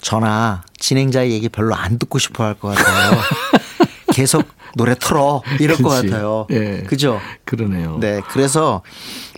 전화 0.00 0.62
진행자의 0.78 1.32
얘기 1.32 1.48
별로 1.48 1.74
안 1.74 1.98
듣고 1.98 2.18
싶어 2.18 2.44
할 2.44 2.54
것 2.54 2.74
같아요. 2.76 3.18
계속 4.12 4.44
노래 4.76 4.94
틀어 4.94 5.42
이럴 5.58 5.78
것 5.78 5.88
그치. 5.88 6.10
같아요. 6.10 6.46
예. 6.50 6.82
그죠? 6.86 7.18
그러네요. 7.46 7.96
네. 7.98 8.20
그래서 8.28 8.82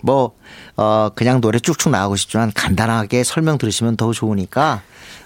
뭐, 0.03 0.33
어, 0.75 1.09
그냥 1.15 1.39
노래 1.39 1.59
쭉쭉 1.59 1.91
나가고 1.91 2.17
싶지만 2.17 2.51
간단하게 2.53 3.23
설명 3.23 3.57
들으시면 3.57 3.95
더 3.95 4.11
좋으니까, 4.11 4.81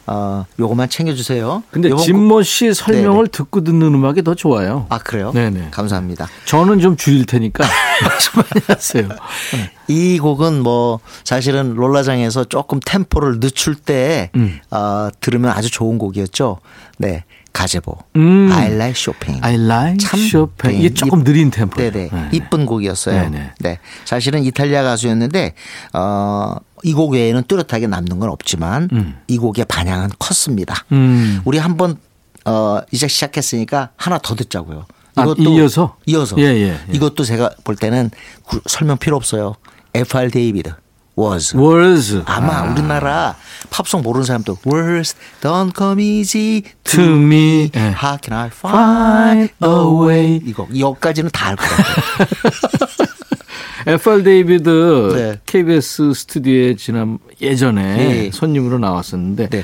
어, 0.06 0.46
요것만 0.60 0.90
챙겨주세요. 0.90 1.64
근데 1.72 1.96
진모 1.96 2.44
씨 2.44 2.74
설명을 2.74 3.26
네네. 3.26 3.32
듣고 3.32 3.64
듣는 3.64 3.88
음악이 3.94 4.22
더 4.24 4.36
좋아요. 4.36 4.86
아, 4.90 5.00
그래요? 5.00 5.32
네네. 5.34 5.70
감사합니다. 5.72 6.28
저는 6.46 6.80
좀 6.80 6.96
줄일 6.96 7.26
테니까 7.26 7.66
말씀 8.04 8.34
많이 8.36 8.66
하세요. 8.68 9.08
네. 9.08 9.72
이 9.88 10.20
곡은 10.20 10.62
뭐 10.62 11.00
사실은 11.24 11.74
롤라장에서 11.74 12.44
조금 12.46 12.80
템포를 12.86 13.40
늦출 13.40 13.76
때 13.76 14.30
음. 14.36 14.60
어, 14.70 15.10
들으면 15.22 15.52
아주 15.52 15.72
좋은 15.72 15.98
곡이었죠. 15.98 16.60
네. 16.98 17.24
가제보. 17.54 17.96
음. 18.16 18.50
I 18.52 18.66
like 18.74 18.96
shopping. 19.00 19.40
I 19.46 19.54
like 19.56 19.98
참 20.00 20.20
Chopin. 20.20 20.76
이게 20.80 20.90
네, 20.90 20.94
조금 20.94 21.22
이- 21.22 21.24
느린 21.24 21.52
템포. 21.52 21.78
네네. 21.80 22.10
이쁜 22.32 22.66
곡이었어요. 22.66 23.22
네네. 23.30 23.52
네. 23.60 23.80
사실은 24.06 24.44
이탈리아 24.44 24.82
가수였는데, 24.84 25.54
어, 25.94 26.56
이 26.84 26.94
곡 26.94 27.12
외에는 27.14 27.44
뚜렷하게 27.48 27.88
남는 27.88 28.20
건 28.20 28.30
없지만, 28.30 28.90
음. 28.92 29.16
이 29.28 29.38
곡의 29.38 29.66
반향은 29.66 30.10
컸습니다. 30.20 30.84
음. 30.92 31.42
우리 31.46 31.60
한번, 31.60 31.98
어, 32.46 32.80
이제 32.92 33.08
시작했으니까 33.08 33.90
하나 33.96 34.18
더 34.18 34.36
듣자고요. 34.36 34.86
아, 35.16 35.26
이어서? 35.38 35.96
이어서. 36.08 36.36
예, 36.40 36.44
예, 36.46 36.70
예. 36.70 36.78
이것도 36.92 37.24
제가 37.24 37.52
볼 37.64 37.76
때는 37.76 38.10
구- 38.44 38.62
설명 38.66 38.98
필요 38.98 39.16
없어요. 39.16 39.54
F.R. 39.94 40.32
데이비드. 40.32 40.74
Words. 41.18 41.56
Words. 41.56 42.22
아마 42.26 42.64
우리나라 42.72 43.36
팝송 43.70 44.02
모르는 44.02 44.26
사람도 44.26 44.58
words 44.66 45.16
don't 45.42 45.76
come 45.78 46.02
easy 46.04 46.64
To 46.84 47.02
me. 47.02 47.70
예. 47.76 47.94
How 47.94 48.18
can 48.22 48.34
I 48.38 48.48
find 48.50 49.54
a 49.64 49.70
way. 50.06 50.42
이거 50.46 50.68
여기까지는 50.78 51.30
다 51.32 51.50
알 51.50 51.56
것 51.56 51.66
같아요. 51.68 53.04
FR 53.86 54.24
데이비드 54.24 55.14
네. 55.16 55.40
KBS 55.46 56.14
스튜디오에 56.14 56.76
지난 56.76 57.20
예전에 57.42 57.82
네. 57.98 58.32
손님으로 58.32 58.80
나왔었는데 58.80 59.50
네. 59.50 59.64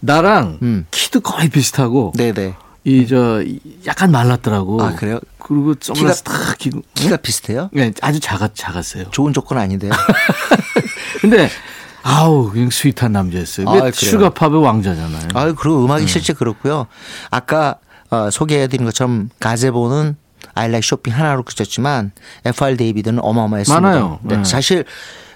나랑 0.00 0.58
음. 0.62 0.86
키도 0.90 1.20
거의 1.20 1.48
비슷하고 1.48 2.12
네네. 2.16 2.54
이저 2.82 3.44
약간 3.86 4.10
말랐더라고. 4.10 4.82
아, 4.82 4.94
그래요? 4.94 5.20
그리고 5.46 5.74
선글라스 5.78 6.22
딱 6.22 6.56
끼고 6.56 6.80
키가 6.94 7.18
비슷해요? 7.18 7.68
네, 7.72 7.92
아주 8.00 8.18
작았 8.18 8.54
작았어요. 8.54 9.10
좋은 9.10 9.34
조건 9.34 9.58
아닌데요. 9.58 9.92
근데 11.20 11.50
아우 12.02 12.50
그냥 12.50 12.70
sweet한 12.70 13.12
남자였어요. 13.12 13.68
아? 13.68 13.90
sugar 13.90 14.26
pop의 14.26 14.62
왕자잖아요. 14.62 15.28
아유, 15.34 15.54
그리고 15.54 15.80
음. 15.80 15.84
음악이 15.84 16.06
실제 16.06 16.32
그렇고요. 16.32 16.86
아까 17.30 17.76
어, 18.10 18.30
소개해드린 18.30 18.86
것처럼 18.86 19.28
가제보는 19.38 20.16
I 20.54 20.68
Like 20.68 20.82
Chopin 20.82 21.14
하나로 21.14 21.42
그쳤지만 21.42 22.12
FR 22.46 22.76
데이비드는 22.78 23.18
어마어마했습니다. 23.22 23.80
많아요. 23.80 24.20
네. 24.22 24.36
네. 24.38 24.44
사실 24.44 24.86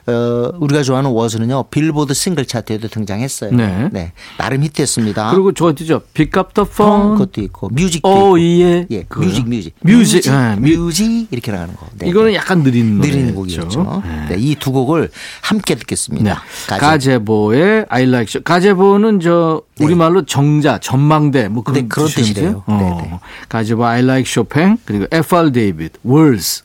어, 0.09 0.53
우리가 0.59 0.83
좋아하는 0.83 1.11
워즈는요 1.11 1.65
빌보드 1.65 2.15
싱글 2.15 2.47
차트에도 2.47 2.89
등장했어요. 2.89 3.51
네. 3.53 4.13
나름 4.39 4.63
히트했습니다. 4.65 5.31
그리고 5.33 5.53
저 5.53 5.67
어디죠? 5.67 6.01
Pick 6.15 6.41
up 6.41 6.55
the 6.55 6.69
phone 6.69 6.87
phone. 6.87 7.19
것도 7.19 7.41
있고 7.43 7.69
Music도 7.69 8.09
오, 8.09 8.39
있고. 8.39 8.41
예. 8.41 8.87
예? 8.91 9.05
Music 9.17 9.47
Music 9.49 9.75
Music, 9.83 10.27
예, 10.27 10.57
Mu- 10.59 10.77
Music 10.85 11.29
이렇게 11.31 11.53
나가는 11.53 11.75
거. 11.77 11.87
네. 11.99 12.09
이거는 12.09 12.33
약간 12.35 12.63
느린. 12.63 13.01
느린 13.01 13.35
곡이었죠. 13.35 14.03
네, 14.31 14.37
이 14.39 14.55
두 14.59 14.73
곡을 14.73 15.11
함께 15.43 15.75
네. 15.75 15.81
듣겠습니다. 15.81 16.43
가제. 16.69 16.81
가제보 16.81 17.55
의 17.55 17.85
I 17.89 18.03
like 18.05 18.23
Chopin. 18.29 18.43
가제보는 18.43 19.21
저 19.21 19.63
우리말로 19.81 20.25
정자, 20.25 20.79
전망대 20.79 21.49
뭐 21.49 21.63
그런, 21.63 21.83
네, 21.83 21.87
그런? 21.89 22.09
뜻이래요. 22.09 22.65
어. 22.67 22.99
네, 23.03 23.09
네. 23.11 23.19
가제보 23.49 23.85
I 23.85 24.03
like 24.03 24.25
Chopin 24.31 24.79
그리고 24.85 25.07
F.R. 25.13 25.53
데이비드 25.53 25.99
Words. 26.05 26.65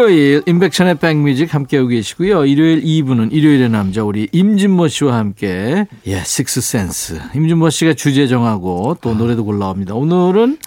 일요일 0.00 0.42
임백천의 0.44 0.96
백뮤직 0.96 1.54
함께하고 1.54 1.88
계시고요. 1.88 2.44
일요일 2.44 2.82
2부는 2.82 3.32
일요일의 3.32 3.70
남자 3.70 4.04
우리 4.04 4.28
임진모 4.30 4.88
씨와 4.88 5.16
함께 5.16 5.86
예, 6.06 6.22
식스센스. 6.22 7.18
임진모 7.34 7.70
씨가 7.70 7.94
주제 7.94 8.26
정하고 8.26 8.98
또 9.00 9.14
노래도 9.14 9.42
골라옵니다. 9.46 9.94
오늘은 9.94 10.58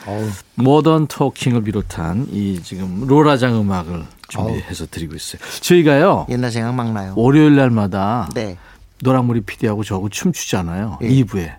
모던 0.55 1.05
토킹을 1.05 1.61
비롯한 1.63 2.29
이 2.31 2.59
지금 2.63 3.05
로라장 3.05 3.55
음악을 3.61 4.03
준비해서 4.29 4.87
드리고 4.87 5.15
있어요. 5.15 5.39
저희가요. 5.61 6.25
옛날 6.29 6.49
생각 6.51 6.73
막 6.73 6.91
나요. 6.91 7.13
월요일 7.15 7.55
날마다 7.55 8.29
네. 8.33 8.57
노랑머리 9.03 9.41
PD하고 9.41 9.83
저하고 9.83 10.09
춤추잖아요. 10.09 10.97
예. 11.03 11.07
2부에. 11.07 11.53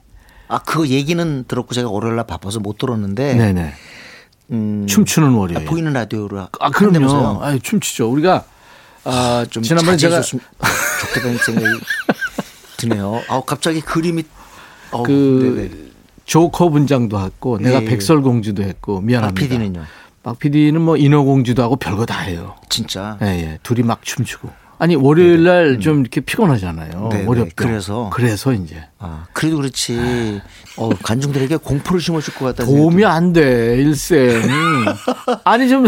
아, 0.48 0.58
그 0.58 0.88
얘기는 0.88 1.44
들었고 1.46 1.72
제가 1.72 1.88
월요일 1.88 2.16
날 2.16 2.26
바빠서 2.26 2.58
못 2.58 2.78
들었는데 2.78 3.36
네네. 3.36 3.72
음, 4.50 4.86
춤추는 4.86 5.32
월요일. 5.32 5.64
보이는 5.64 5.92
라디오로 5.92 6.48
아, 6.58 6.70
그럼요. 6.70 7.42
아, 7.42 7.56
춤추죠. 7.62 8.10
우리가 8.10 8.44
아, 9.04 9.46
좀 9.48 9.62
지난번에 9.62 9.96
제가 9.96 10.16
자제해줬으면 10.20 10.44
좋겠다는 11.00 11.38
생각이 11.38 11.80
드네요. 12.76 13.22
아, 13.28 13.40
갑자기 13.46 13.80
그림이 13.80 14.24
어, 14.92 15.02
그 15.02 15.54
네네. 15.56 15.90
조커 16.24 16.70
분장도 16.70 17.20
했고 17.20 17.58
내가 17.58 17.82
예. 17.82 17.84
백설공주도 17.84 18.62
했고 18.62 19.00
미안합니다. 19.00 19.40
박 19.40 19.48
PD는요? 19.48 19.84
박 20.22 20.38
PD는 20.38 20.80
뭐 20.80 20.96
인어공주도 20.96 21.62
하고 21.62 21.76
별거 21.76 22.04
다 22.06 22.20
해요. 22.20 22.56
진짜 22.68 23.18
예, 23.22 23.26
예. 23.26 23.58
둘이 23.62 23.82
막 23.82 24.02
춤추고. 24.02 24.50
아니 24.80 24.96
월요일 24.96 25.44
날좀 25.44 26.00
이렇게 26.00 26.20
피곤하잖아요. 26.22 27.08
네네. 27.12 27.26
어렵죠. 27.26 27.52
그래서? 27.54 28.10
그래서 28.12 28.52
이제 28.54 28.82
아, 28.98 29.26
그래도 29.34 29.58
그렇지. 29.58 30.40
어, 30.76 30.88
관중들에게 31.02 31.58
공포를 31.58 32.00
심어줄 32.00 32.34
것 32.34 32.46
같다는 32.46 32.72
도움이 32.74 33.04
안 33.04 33.32
돼 33.34 33.76
일생. 33.76 34.42
아니 35.44 35.68
좀 35.68 35.86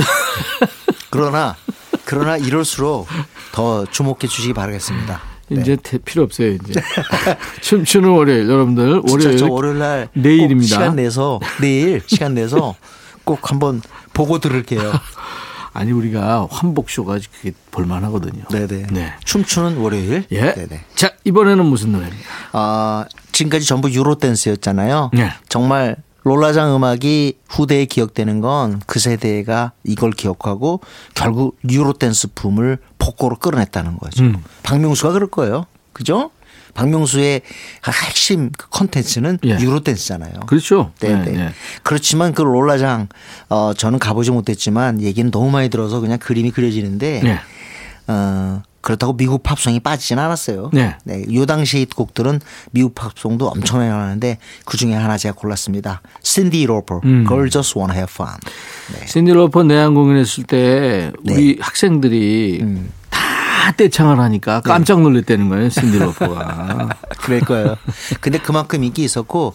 그러나 1.10 1.56
그러나 2.04 2.36
이럴수록 2.36 3.06
더 3.52 3.86
주목해 3.86 4.26
주시기 4.28 4.52
바라겠습니다. 4.52 5.20
이제 5.50 5.76
대- 5.82 5.98
필요 5.98 6.22
없어요 6.24 6.52
이제. 6.52 6.80
춤추는 7.62 8.08
월요일 8.10 8.48
여러분들 8.48 9.02
월요일 9.10 9.38
저 9.38 9.46
월요일 9.46 9.78
날 9.78 10.08
내일입니다. 10.12 10.76
꼭 10.76 10.82
시간 10.82 10.96
내서 10.96 11.40
내일 11.62 12.02
시간 12.06 12.34
내서 12.34 12.74
꼭 13.24 13.50
한번 13.50 13.80
보고 14.12 14.38
들을게요. 14.38 14.92
아니 15.72 15.90
우리가 15.92 16.46
환복쇼가 16.50 17.18
그게 17.36 17.52
볼만하거든요. 17.70 18.44
네네. 18.50 18.86
네. 18.92 19.12
춤추는 19.24 19.78
월요일. 19.78 20.24
예. 20.30 20.52
네네. 20.54 20.84
자 20.94 21.12
이번에는 21.24 21.64
무슨 21.64 21.92
노래입니까? 21.92 22.24
아 22.52 23.06
지금까지 23.32 23.66
전부 23.66 23.90
유로 23.90 24.16
댄스였잖아요. 24.16 25.10
네. 25.14 25.30
정말 25.48 25.96
롤라장 26.24 26.76
음악이 26.76 27.38
후대에 27.48 27.86
기억되는 27.86 28.40
건 28.40 28.80
그 28.86 29.00
세대가 29.00 29.72
이걸 29.82 30.12
기억하고 30.12 30.80
결국 31.14 31.58
유로 31.68 31.94
댄스 31.94 32.28
붐을 32.34 32.78
폭고로 32.98 33.36
끌어냈다는 33.36 33.98
거죠. 33.98 34.22
음. 34.24 34.44
박명수가 34.62 35.12
그럴 35.14 35.28
거예요. 35.30 35.66
그죠? 35.92 36.30
박명수의 36.74 37.42
핵심 38.06 38.50
그 38.56 38.68
컨텐츠는 38.70 39.38
예. 39.44 39.58
유로 39.60 39.80
댄스잖아요. 39.80 40.40
그렇죠. 40.46 40.92
네, 41.00 41.14
네, 41.14 41.24
네. 41.24 41.30
네. 41.32 41.48
그렇지만 41.82 42.32
그 42.32 42.42
롤라장 42.42 43.08
어 43.48 43.72
저는 43.76 43.98
가보지 43.98 44.30
못했지만 44.30 45.00
얘기는 45.02 45.30
너무 45.30 45.50
많이 45.50 45.68
들어서 45.68 46.00
그냥 46.00 46.18
그림이 46.18 46.50
그려지는데 46.50 47.20
네. 47.22 47.38
어 48.06 48.62
그렇다고 48.82 49.16
미국 49.16 49.44
팝송이 49.44 49.80
빠지진 49.80 50.18
않았어요. 50.18 50.70
네. 50.72 50.96
요 51.32 51.46
당시 51.46 51.86
곡들은 51.86 52.40
미국 52.72 52.96
팝송도 52.96 53.46
엄청나게 53.48 53.88
나왔는데 53.88 54.38
그 54.64 54.76
중에 54.76 54.94
하나 54.94 55.16
제가 55.16 55.36
골랐습니다. 55.36 56.02
신디 56.22 56.66
로퍼, 56.66 57.00
음. 57.04 57.24
Girl 57.28 57.48
Just 57.48 57.78
Wanna 57.78 57.96
Have 57.96 58.12
Fun. 58.12 58.34
신디 59.06 59.32
로퍼 59.32 59.62
내한 59.62 59.94
공연 59.94 60.16
했을 60.16 60.42
때 60.42 61.12
네. 61.22 61.34
우리 61.34 61.58
학생들이 61.60 62.58
음. 62.62 62.90
다 63.62 63.70
떼창을 63.70 64.18
하니까 64.18 64.60
네. 64.60 64.68
깜짝 64.68 65.00
놀랐다는 65.02 65.48
거예요. 65.48 65.68
신디 65.68 65.96
로퍼가. 66.00 66.88
그럴 67.18 67.38
거예요. 67.42 67.76
근데 68.20 68.38
그만큼 68.38 68.82
인기 68.82 69.04
있었고 69.04 69.54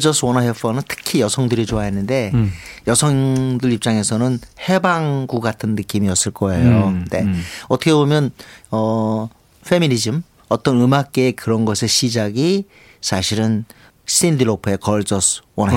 Just 0.00 0.26
Wanna 0.26 0.42
Have 0.42 0.58
Fun은 0.58 0.82
특히 0.88 1.20
여성들이 1.20 1.64
좋아했는데 1.64 2.32
음. 2.34 2.50
여성들 2.88 3.70
입장에서는 3.70 4.40
해방구 4.68 5.40
같은 5.40 5.76
느낌이었을 5.76 6.32
거예요. 6.32 6.88
음, 6.88 7.06
네. 7.08 7.22
음. 7.22 7.40
어떻게 7.68 7.94
보면 7.94 8.32
어 8.72 9.28
페미니즘 9.64 10.24
어떤 10.48 10.80
음악계의 10.80 11.34
그런 11.34 11.64
것의 11.64 11.88
시작이 11.88 12.64
사실은 13.00 13.64
신디 14.06 14.44
로퍼의 14.44 14.78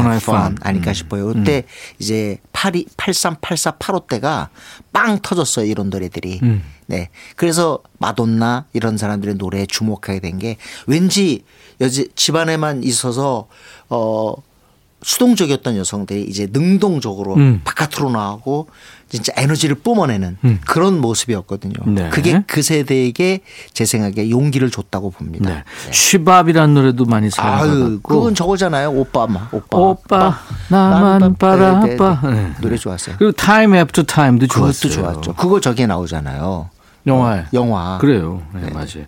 Have 0.05 0.17
Fun 0.17 0.39
Fun. 0.53 0.57
아닐까 0.61 0.93
싶어요. 0.93 1.27
그때 1.33 1.63
이제 1.97 2.37
82, 2.53 2.85
83, 2.95 3.35
84, 3.41 3.71
85 3.71 4.07
때가 4.07 4.49
빵 4.93 5.19
터졌어요. 5.21 5.65
이런 5.65 5.89
노래들이. 5.89 6.39
음. 6.43 6.63
네. 6.85 7.09
그래서 7.35 7.79
마돈나 7.99 8.65
이런 8.73 8.97
사람들의 8.97 9.35
노래에 9.35 9.65
주목하게 9.65 10.19
된 10.19 10.39
게 10.39 10.57
왠지 10.87 11.43
여지 11.81 12.09
집안에만 12.15 12.83
있어서 12.83 13.47
어 13.89 14.33
수동적이었던 15.01 15.77
여성들이 15.77 16.23
이제 16.23 16.47
능동적으로 16.51 17.35
음. 17.35 17.61
바깥으로 17.63 18.11
나오고 18.11 18.67
진짜 19.09 19.33
에너지를 19.35 19.75
뿜어내는 19.75 20.37
그런 20.65 21.01
모습이었거든요. 21.01 21.73
네. 21.87 22.09
그게 22.09 22.43
그 22.47 22.61
세대에게 22.61 23.41
제 23.73 23.85
생각에 23.85 24.29
용기를 24.29 24.69
줬다고 24.69 25.09
봅니다. 25.11 25.49
네. 25.49 25.63
She 25.91 26.10
Bop이라는 26.10 26.73
노래도 26.73 27.05
많이 27.05 27.29
사랑받았고. 27.29 28.01
그건 28.03 28.35
저거잖아요. 28.35 28.91
오빠 28.91 29.25
막 29.27 29.53
오빠. 29.53 29.77
오빠 29.77 30.39
나만 30.69 31.35
바라봐. 31.35 31.85
네, 31.85 31.95
네, 31.97 31.97
네. 31.97 32.31
네. 32.31 32.53
노래 32.61 32.77
좋았어요. 32.77 33.15
그리고 33.17 33.31
Time 33.31 33.73
After 33.75 34.03
Time도 34.03 34.47
그것도 34.47 34.71
좋았어요. 34.73 34.91
좋았죠. 35.13 35.33
그거 35.33 35.59
저기에 35.59 35.87
나오잖아요. 35.87 36.69
영화에. 37.07 37.45
영화. 37.53 37.97
그래요. 37.99 38.41
네, 38.53 38.69
맞아요. 38.71 39.05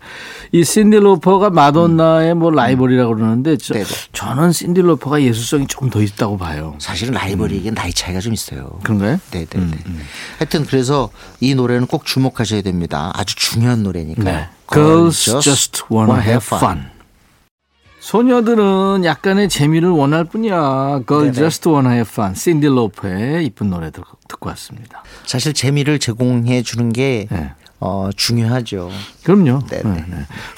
이 0.51 0.63
신디 0.63 0.97
로퍼가 0.97 1.49
마돈나의 1.49 2.35
뭐 2.35 2.49
라이벌이라고 2.51 3.15
그러는데 3.15 3.57
저, 3.57 3.73
네네. 3.73 3.85
저는 4.13 4.51
신디 4.51 4.81
로퍼가 4.81 5.21
예술성이 5.21 5.67
좀 5.67 5.89
더 5.91 6.01
있다고 6.01 6.37
봐요. 6.37 6.75
사실은 6.79 7.13
라이벌이긴 7.13 7.75
나이 7.75 7.91
차이가 7.93 8.19
좀 8.21 8.33
있어요. 8.33 8.79
그런가요? 8.83 9.19
네네네. 9.31 9.77
하여튼 10.39 10.65
그래서 10.65 11.09
이 11.41 11.53
노래는 11.53 11.87
꼭 11.87 12.05
주목하셔야 12.05 12.61
됩니다. 12.61 13.11
아주 13.13 13.35
중요한 13.35 13.83
노래니까요. 13.83 14.23
네. 14.25 14.49
Girls 14.71 15.39
just 15.41 15.83
wanna 15.91 16.21
have 16.21 16.45
fun. 16.45 16.85
소녀들은 17.99 19.05
약간의 19.05 19.47
재미를 19.49 19.89
원할 19.89 20.23
뿐이야. 20.23 21.01
Girl 21.07 21.31
네네. 21.31 21.33
just 21.33 21.69
wanna 21.69 21.93
have 21.93 22.09
fun. 22.11 22.33
신디 22.33 22.67
로퍼의 22.67 23.45
이쁜 23.45 23.69
노래 23.69 23.91
듣고 23.91 24.49
왔습니다. 24.49 25.03
사실 25.25 25.53
재미를 25.53 25.99
제공해 25.99 26.63
주는 26.63 26.91
게 26.91 27.27
네. 27.29 27.51
어, 27.83 28.11
중요하죠. 28.15 28.91
그럼요. 29.23 29.65
네네. 29.67 29.83
네, 29.83 30.05
네. 30.07 30.17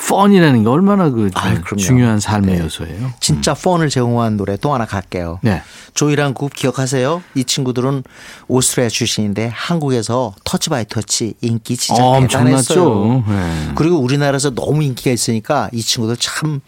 fun이라는 0.09 0.63
게 0.63 0.69
얼마나 0.69 1.09
그 1.09 1.29
그럼요. 1.31 1.77
중요한 1.77 2.19
삶의 2.19 2.57
네. 2.57 2.63
요소예요. 2.65 3.13
진짜 3.21 3.53
fun을 3.53 3.89
제공한 3.89 4.36
노래 4.36 4.57
또 4.57 4.73
하나 4.73 4.86
갈게요. 4.86 5.39
네. 5.41 5.62
조이란 5.93 6.33
그룹 6.33 6.53
기억하세요? 6.53 7.23
이 7.36 7.45
친구들은 7.45 8.03
오스트리아 8.49 8.89
출신인데 8.89 9.49
한국에서 9.53 10.33
Touch 10.43 10.69
by 10.69 10.86
Touch 10.86 11.36
인기 11.39 11.77
진짜 11.77 12.03
어, 12.03 12.19
대단했어요. 12.19 13.23
네. 13.25 13.71
그리고 13.75 13.99
우리나라에서 13.99 14.49
너무 14.49 14.83
인기가 14.83 15.09
있으니까 15.09 15.69
이 15.71 15.81
친구들 15.81 16.17
참 16.17 16.59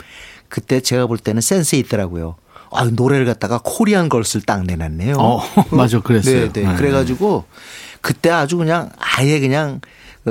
그때 0.48 0.80
제가 0.80 1.08
볼 1.08 1.18
때는 1.18 1.42
센스 1.42 1.76
있더라고요. 1.76 2.36
아, 2.72 2.86
노래를 2.86 3.26
갖다가 3.26 3.60
Korean 3.62 4.08
Girls를 4.08 4.46
딱 4.46 4.64
내놨네요. 4.64 5.18
어, 5.20 5.42
맞아, 5.72 6.00
그랬어요. 6.00 6.52
네, 6.54 6.54
네. 6.54 6.62
네. 6.68 6.76
그래 6.76 6.92
가지고 6.92 7.44
그때 8.00 8.30
아주 8.30 8.56
그냥 8.56 8.90
아예 9.00 9.42
그냥 9.42 9.82
어, 9.82 9.82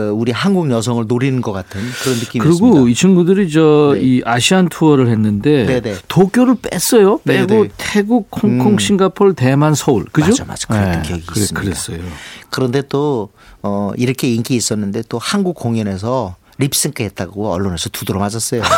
우리 0.01 0.33
한국 0.33 0.71
여성을 0.71 1.05
노리는 1.07 1.41
것 1.41 1.53
같은 1.53 1.81
그런 2.03 2.19
느낌이었습니다. 2.19 2.73
그리고 2.73 2.89
이 2.89 2.95
친구들이 2.95 3.51
저 3.51 3.93
네. 3.95 4.01
이 4.01 4.23
아시안 4.25 4.69
투어를 4.69 5.09
했는데 5.09 5.67
네네. 5.67 5.99
도쿄를 6.09 6.57
뺐어요. 6.61 7.21
네네. 7.25 7.47
빼고 7.47 7.67
태국, 7.77 8.29
홍콩, 8.43 8.73
음. 8.73 8.79
싱가포르, 8.79 9.35
대만, 9.35 9.75
서울. 9.75 10.05
그죠? 10.07 10.31
맞아, 10.31 10.45
맞아. 10.45 10.67
그랬던 10.67 11.03
기억이 11.03 11.27
그래, 11.27 11.41
있습니다. 11.43 11.61
그랬어요. 11.61 11.99
그런데 12.51 12.83
또 12.89 13.31
어, 13.63 13.93
이렇게 13.97 14.33
인기 14.35 14.57
있었는데 14.57 15.03
또 15.09 15.19
한국 15.19 15.55
공연에서 15.55 16.35
립싱크 16.59 17.03
했다고 17.03 17.53
언론에서 17.53 17.89
두드러 17.91 18.19
맞았어요. 18.19 18.63
네. 18.67 18.69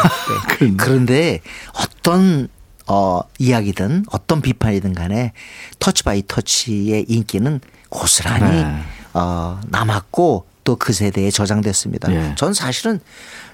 그런데. 0.48 0.76
그런데 0.76 1.40
어떤 1.78 2.48
어, 2.86 3.20
이야기든 3.38 4.04
어떤 4.10 4.42
비판이든 4.42 4.92
간에 4.92 5.32
Touch 5.78 6.04
by 6.04 6.22
Touch의 6.26 7.06
인기는 7.08 7.60
고스란히 7.88 8.62
네. 8.62 8.80
어, 9.14 9.60
남았고 9.68 10.46
또 10.66 10.79
그 10.79 10.92
세대에 10.92 11.30
저장됐습니다. 11.30 12.12
예. 12.12 12.34
전 12.36 12.52
사실은 12.52 13.00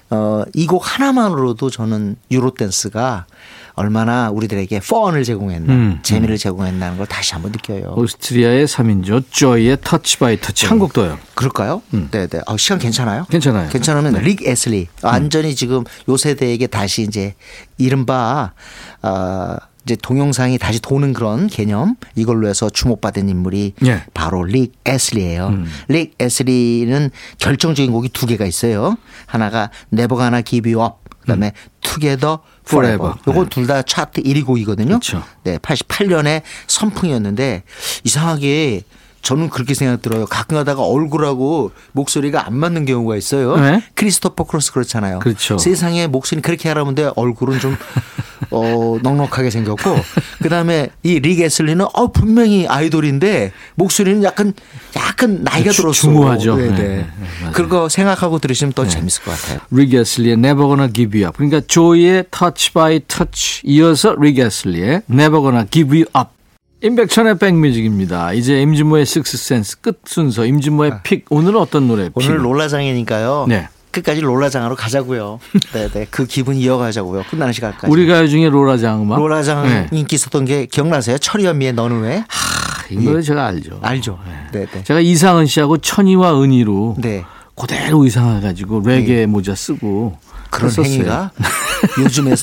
어, 0.09 0.43
이 0.53 0.67
곡 0.67 0.83
하나만으로도 0.85 1.69
저는 1.69 2.17
Eurodance가 2.29 3.25
얼마나 3.75 4.29
우리들에게 4.29 4.79
fun을 4.81 5.23
제공했나, 5.23 5.73
음, 5.73 5.99
재미를 6.03 6.37
제공했나는 6.37 6.97
걸 6.97 7.07
다시 7.07 7.33
한번 7.33 7.51
느껴요. 7.51 7.93
오스트리아의 7.97 8.67
3인조 8.67 9.23
조이의 9.31 9.77
Touch 9.83 10.17
by 10.19 10.39
Touch 10.39 10.67
한곡 10.67 10.93
더요. 10.93 11.17
그럴까요? 11.33 11.81
네네. 12.11 12.27
아, 12.45 12.57
시간 12.57 12.77
괜찮아요? 12.77 13.25
괜찮아요. 13.31 13.69
괜찮으면 13.69 14.13
릭 14.21 14.45
에슬리 14.45 14.87
완전히 15.01 15.55
지금 15.55 15.83
요 16.09 16.17
세대에게 16.17 16.67
다시 16.67 17.01
이제 17.03 17.33
이른바 17.79 18.51
아 19.01 19.57
이제 19.85 19.95
동영상이 19.95 20.57
다시 20.57 20.79
도는 20.79 21.13
그런 21.13 21.47
개념 21.47 21.95
이걸로 22.15 22.47
해서 22.47 22.69
주목받은 22.69 23.27
인물이 23.29 23.73
예. 23.85 24.03
바로 24.13 24.43
릭 24.43 24.73
에슬리예요. 24.85 25.63
릭 25.89 26.15
에슬리는 26.19 27.11
결정적인 27.37 27.91
곡이 27.91 28.09
두 28.09 28.25
개가 28.25 28.45
있어요. 28.45 28.97
하나가 29.25 29.69
Never 29.91 30.17
Gonna 30.17 30.43
Give 30.43 30.73
You 30.73 30.85
Up 30.85 30.95
그다음에 31.21 31.53
Together 31.81 32.37
Forever. 32.67 33.15
요건 33.27 33.49
둘다 33.49 33.81
차트 33.83 34.23
1위 34.23 34.45
곡이거든요. 34.45 34.87
그렇죠. 34.87 35.23
네, 35.43 35.57
88년에 35.57 36.41
선풍이었는데 36.67 37.63
이상하게 38.03 38.83
저는 39.23 39.49
그렇게 39.49 39.73
생각 39.73 40.01
들어요. 40.01 40.25
가끔 40.25 40.57
가다가 40.57 40.83
얼굴하고 40.83 41.71
목소리가 41.93 42.45
안 42.45 42.55
맞는 42.55 42.85
경우가 42.85 43.15
있어요. 43.15 43.55
네. 43.55 43.81
크리스토퍼 43.95 44.43
크로스 44.43 44.73
그렇잖아요. 44.73 45.19
그렇죠. 45.19 45.57
세상에 45.57 46.07
목소리 46.07 46.41
그렇게 46.41 46.67
하라는데 46.67 47.11
얼굴은 47.15 47.59
좀 47.59 47.75
어, 48.51 48.97
넉넉하게 49.01 49.49
생겼고 49.49 49.95
그다음에 50.43 50.89
이 51.01 51.11
릭 51.11 51.39
에슬리는 51.39 51.85
어 51.93 52.11
분명히 52.11 52.67
아이돌인데 52.67 53.53
목소리는 53.75 54.21
약간 54.23 54.53
약간 54.97 55.41
나이가 55.41 55.71
주- 55.71 55.81
들었어. 55.83 55.93
중후하죠. 56.01 56.57
네, 56.57 56.67
네, 56.67 56.71
네. 56.75 56.87
네, 56.97 57.07
맞아요. 57.41 57.53
그거 57.53 57.87
생각하고 57.89 58.39
들으시면 58.39 58.73
더 58.73 58.85
재밌을 58.85 59.23
것 59.23 59.31
같아요. 59.31 59.59
릭 59.71 59.93
에슬리의 59.93 60.33
Never 60.33 60.67
Gonna 60.67 60.91
Give 60.93 61.17
You 61.23 61.29
Up. 61.29 61.37
그러니까 61.37 61.61
조이의 61.65 62.25
Touch 62.29 62.73
by 62.73 62.99
Touch 63.07 63.61
이어서 63.63 64.15
릭 64.19 64.37
에슬리의 64.37 65.03
Never 65.09 65.41
Gonna 65.41 65.65
Give 65.71 65.97
You 66.01 66.09
Up. 66.15 66.29
임백천의 66.83 67.37
백뮤직입니다. 67.37 68.33
이제 68.33 68.61
임진모의 68.61 69.05
식스센스 69.05 69.79
끝 69.79 70.01
순서 70.05 70.45
임진모의 70.45 70.99
pick 71.03 71.25
오늘은 71.29 71.57
어떤 71.57 71.87
노래? 71.87 72.07
아. 72.07 72.09
오늘 72.13 72.35
pick? 72.37 72.43
롤라장이니까요. 72.43 73.45
네. 73.47 73.69
끝까지 73.91 74.19
롤라장으로 74.19 74.75
가자고요. 74.75 75.39
네, 75.73 75.87
네. 75.87 76.05
그 76.09 76.25
기분 76.25 76.55
이어가자고요. 76.57 77.23
끝나는 77.29 77.53
시간까지. 77.53 77.89
우리 77.89 78.05
가요 78.05 78.27
중에 78.27 78.49
로라장 78.49 79.01
음악. 79.03 79.17
롤라장 79.17 79.63
네. 79.65 79.87
인기 79.93 80.15
있었던 80.15 80.43
게 80.43 80.65
기억나세요? 80.65 81.17
철이연미의 81.19 81.71
너는 81.71 82.01
왜? 82.01 82.17
아, 82.19 82.85
이 82.89 82.97
노래 82.97 83.21
제가 83.21 83.45
알죠. 83.45 83.79
알죠. 83.81 84.19
네, 84.51 84.65
네. 84.65 84.83
제가 84.83 84.99
이상은 84.99 85.45
씨하고 85.45 85.77
천이와 85.77 86.41
은희로 86.41 86.97
네. 86.99 87.23
그대로 87.55 88.03
의상을 88.03 88.41
가지고 88.41 88.81
레게 88.85 89.25
모자 89.25 89.55
쓰고 89.55 90.17
그런 90.49 90.69
했었어요. 90.69 90.91
행위가 90.91 91.31
요즘에 92.03 92.35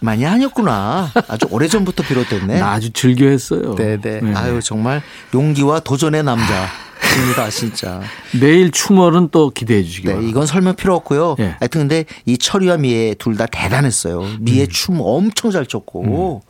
많이 0.00 0.24
아니었구나. 0.26 1.10
아주 1.28 1.46
오래전부터 1.50 2.02
비롯됐네. 2.04 2.60
나 2.60 2.72
아주 2.72 2.90
즐겨 2.92 3.26
했어요. 3.26 3.74
네, 3.74 3.96
네. 4.00 4.20
아유, 4.34 4.60
정말 4.62 5.02
용기와 5.34 5.80
도전의 5.80 6.22
남자 6.22 6.66
입니다, 7.20 7.50
진짜. 7.50 8.00
내일 8.38 8.70
추멀은 8.70 9.28
또 9.30 9.50
기대해 9.50 9.82
주시기 9.82 10.06
네, 10.06 10.12
바랍니다. 10.12 10.30
이건 10.30 10.46
설명 10.46 10.76
필요 10.76 10.94
없고요. 10.96 11.36
예. 11.40 11.56
하여튼 11.58 11.80
근데 11.82 12.04
이 12.26 12.38
철이와 12.38 12.76
미애 12.76 13.14
둘 13.18 13.36
다 13.36 13.46
대단했어요. 13.46 14.24
미애 14.40 14.64
음. 14.64 14.68
춤 14.68 14.98
엄청 15.00 15.50
잘 15.50 15.66
췄고 15.66 16.42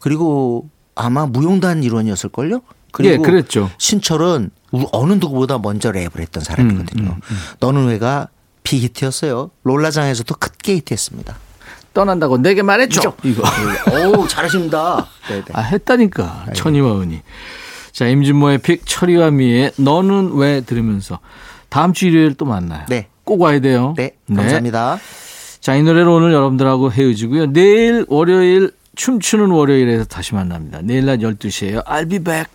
그리고 0.00 0.68
아마 0.94 1.26
무용단 1.26 1.82
일원이었을 1.82 2.30
걸요. 2.30 2.60
그리고 2.92 3.12
예, 3.14 3.16
그랬죠. 3.18 3.70
신철은 3.78 4.50
우- 4.72 4.86
어느 4.92 5.12
누구보다 5.14 5.58
먼저 5.58 5.90
랩을 5.90 6.20
했던 6.20 6.42
사람이거든요. 6.44 7.08
음, 7.10 7.36
너는 7.60 7.86
왜가 7.86 8.28
비히트였어요. 8.62 9.50
롤라장에서도 9.64 10.34
크게 10.36 10.74
히트했습니다. 10.76 11.36
떠난다고 11.94 12.38
내게 12.38 12.62
말했죠. 12.62 13.14
이거. 13.22 13.42
오 14.18 14.26
잘하십니다. 14.26 15.06
네, 15.28 15.36
네. 15.36 15.44
아, 15.52 15.60
했다니까. 15.60 16.46
천이와 16.54 17.00
은희. 17.00 17.22
자, 17.92 18.08
임진모의 18.08 18.58
픽 18.58 18.82
철이와 18.84 19.30
미의 19.30 19.72
너는 19.76 20.32
왜 20.34 20.60
들으면서 20.60 21.20
다음 21.68 21.92
주 21.92 22.06
일요일 22.08 22.34
또 22.34 22.44
만나요. 22.44 22.84
네. 22.88 23.06
꼭 23.22 23.40
와야 23.40 23.60
돼요. 23.60 23.94
네, 23.96 24.16
감사합니다. 24.28 24.98
자, 25.60 25.76
이 25.76 25.82
노래로 25.82 26.16
오늘 26.16 26.32
여러분들하고 26.32 26.92
헤어지고요. 26.92 27.52
내일 27.52 28.04
월요일 28.08 28.72
춤추는 28.96 29.50
월요일에서 29.50 30.04
다시 30.04 30.34
만납니다. 30.34 30.80
내일 30.82 31.06
낮 31.06 31.20
12시에요. 31.20 31.84
I'll 31.86 32.10
be 32.10 32.18
back. 32.18 32.48